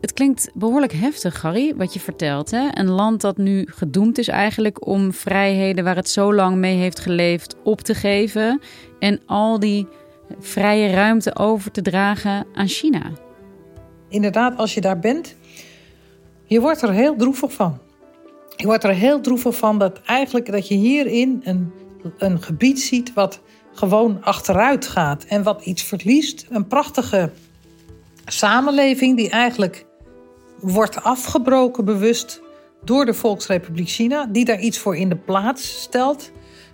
Het 0.00 0.12
klinkt 0.12 0.50
behoorlijk 0.54 0.92
heftig, 0.92 1.42
Harry, 1.42 1.74
wat 1.76 1.92
je 1.92 2.00
vertelt. 2.00 2.50
Hè? 2.50 2.68
Een 2.72 2.90
land 2.90 3.20
dat 3.20 3.36
nu 3.36 3.66
gedoemd 3.70 4.18
is 4.18 4.28
eigenlijk 4.28 4.86
om 4.86 5.12
vrijheden 5.12 5.84
waar 5.84 5.96
het 5.96 6.08
zo 6.08 6.34
lang 6.34 6.56
mee 6.56 6.76
heeft 6.76 6.98
geleefd 6.98 7.56
op 7.64 7.80
te 7.80 7.94
geven. 7.94 8.60
En 8.98 9.20
al 9.26 9.58
die 9.58 9.86
vrije 10.40 10.90
ruimte 10.90 11.36
over 11.36 11.70
te 11.70 11.82
dragen 11.82 12.46
aan 12.54 12.68
China. 12.68 13.10
Inderdaad, 14.08 14.56
als 14.56 14.74
je 14.74 14.80
daar 14.80 14.98
bent, 14.98 15.36
je 16.48 16.61
wordt 16.61 16.82
er 16.82 16.92
heel 16.92 17.16
droevig 17.16 17.52
van. 17.52 17.78
Je 18.56 18.66
wordt 18.66 18.84
er 18.84 18.94
heel 18.94 19.20
droevig 19.20 19.56
van 19.56 19.78
dat 19.78 20.00
eigenlijk 20.02 20.52
dat 20.52 20.68
je 20.68 20.74
hierin 20.74 21.40
een, 21.44 21.72
een 22.18 22.42
gebied 22.42 22.80
ziet 22.80 23.12
wat 23.12 23.40
gewoon 23.72 24.22
achteruit 24.22 24.87
gaat 24.87 25.24
en 25.24 25.42
wat 25.42 25.64
iets 25.64 25.82
verliest. 25.82 26.46
Een 26.50 26.66
prachtige 26.66 27.30
samenleving 28.24 29.16
die 29.16 29.30
eigenlijk 29.30 29.87
wordt 30.61 31.02
afgebroken 31.02 31.84
bewust 31.84 32.40
door 32.84 33.04
de 33.04 33.14
Volksrepubliek 33.14 33.88
China, 33.88 34.26
die 34.26 34.44
daar 34.44 34.61
iets 34.61 34.78
voor 34.78 34.96
in 34.96 35.08
de 35.08 35.16
plaats 35.16 35.80
stelt, 35.80 36.30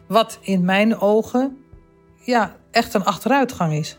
wat 0.07 0.39
in 0.43 0.65
mijn 0.65 0.99
ogen 1.01 1.57
ja, 2.21 2.57
echt 2.71 2.95
een 2.95 3.05
achteruitgang 3.05 3.73
is. 3.73 3.99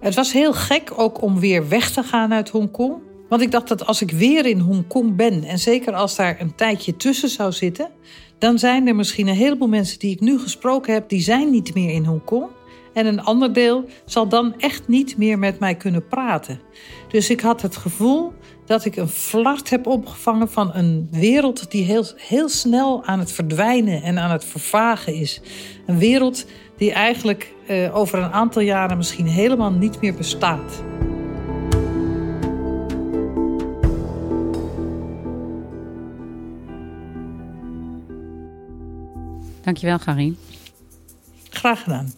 Het 0.00 0.14
was 0.14 0.32
heel 0.32 0.52
gek 0.52 0.92
ook 0.96 1.22
om 1.22 1.40
weer 1.40 1.68
weg 1.68 1.90
te 1.90 2.02
gaan 2.02 2.32
uit 2.32 2.48
Hongkong. 2.48 2.94
Want 3.34 3.46
ik 3.46 3.52
dacht 3.52 3.68
dat 3.68 3.86
als 3.86 4.02
ik 4.02 4.10
weer 4.10 4.46
in 4.46 4.58
Hongkong 4.58 5.16
ben, 5.16 5.44
en 5.44 5.58
zeker 5.58 5.92
als 5.94 6.16
daar 6.16 6.40
een 6.40 6.54
tijdje 6.54 6.96
tussen 6.96 7.28
zou 7.28 7.52
zitten, 7.52 7.90
dan 8.38 8.58
zijn 8.58 8.88
er 8.88 8.94
misschien 8.94 9.28
een 9.28 9.34
heleboel 9.34 9.68
mensen 9.68 9.98
die 9.98 10.12
ik 10.12 10.20
nu 10.20 10.38
gesproken 10.38 10.92
heb, 10.92 11.08
die 11.08 11.20
zijn 11.20 11.50
niet 11.50 11.74
meer 11.74 11.90
in 11.90 12.04
Hongkong. 12.04 12.46
En 12.92 13.06
een 13.06 13.22
ander 13.22 13.52
deel 13.52 13.84
zal 14.04 14.28
dan 14.28 14.54
echt 14.58 14.88
niet 14.88 15.16
meer 15.16 15.38
met 15.38 15.58
mij 15.58 15.74
kunnen 15.74 16.06
praten. 16.06 16.60
Dus 17.08 17.30
ik 17.30 17.40
had 17.40 17.62
het 17.62 17.76
gevoel 17.76 18.32
dat 18.66 18.84
ik 18.84 18.96
een 18.96 19.08
flart 19.08 19.70
heb 19.70 19.86
opgevangen 19.86 20.50
van 20.50 20.74
een 20.74 21.08
wereld 21.10 21.70
die 21.70 21.84
heel, 21.84 22.04
heel 22.16 22.48
snel 22.48 23.04
aan 23.04 23.18
het 23.18 23.32
verdwijnen 23.32 24.02
en 24.02 24.18
aan 24.18 24.30
het 24.30 24.44
vervagen 24.44 25.14
is. 25.14 25.40
Een 25.86 25.98
wereld 25.98 26.46
die 26.76 26.92
eigenlijk 26.92 27.54
uh, 27.68 27.96
over 27.96 28.18
een 28.18 28.32
aantal 28.32 28.62
jaren 28.62 28.96
misschien 28.96 29.26
helemaal 29.26 29.72
niet 29.72 30.00
meer 30.00 30.14
bestaat. 30.14 30.82
Dankjewel, 39.64 39.98
Karin. 39.98 40.38
Graag 41.50 41.82
gedaan. 41.82 42.12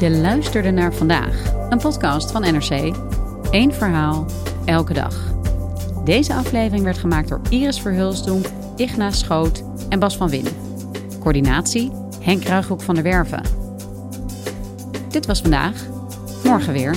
Je 0.00 0.10
luisterde 0.10 0.70
naar 0.70 0.94
vandaag, 0.94 1.52
een 1.70 1.78
podcast 1.78 2.30
van 2.30 2.42
NRC. 2.42 2.96
Eén 3.50 3.72
verhaal, 3.72 4.26
elke 4.64 4.92
dag. 4.92 5.34
Deze 6.04 6.34
aflevering 6.34 6.84
werd 6.84 6.98
gemaakt 6.98 7.28
door 7.28 7.40
Iris 7.50 7.80
Verhulsdonk, 7.80 8.46
Igna 8.76 9.10
Schoot 9.10 9.62
en 9.88 9.98
Bas 9.98 10.16
van 10.16 10.28
Win. 10.28 10.46
Coördinatie 11.20 11.90
Henk 12.20 12.44
Ruighoek 12.44 12.82
van 12.82 12.94
der 12.94 13.04
Werven. 13.04 13.42
Dit 15.08 15.26
was 15.26 15.40
vandaag. 15.40 15.86
Morgen 16.44 16.72
weer. 16.72 16.96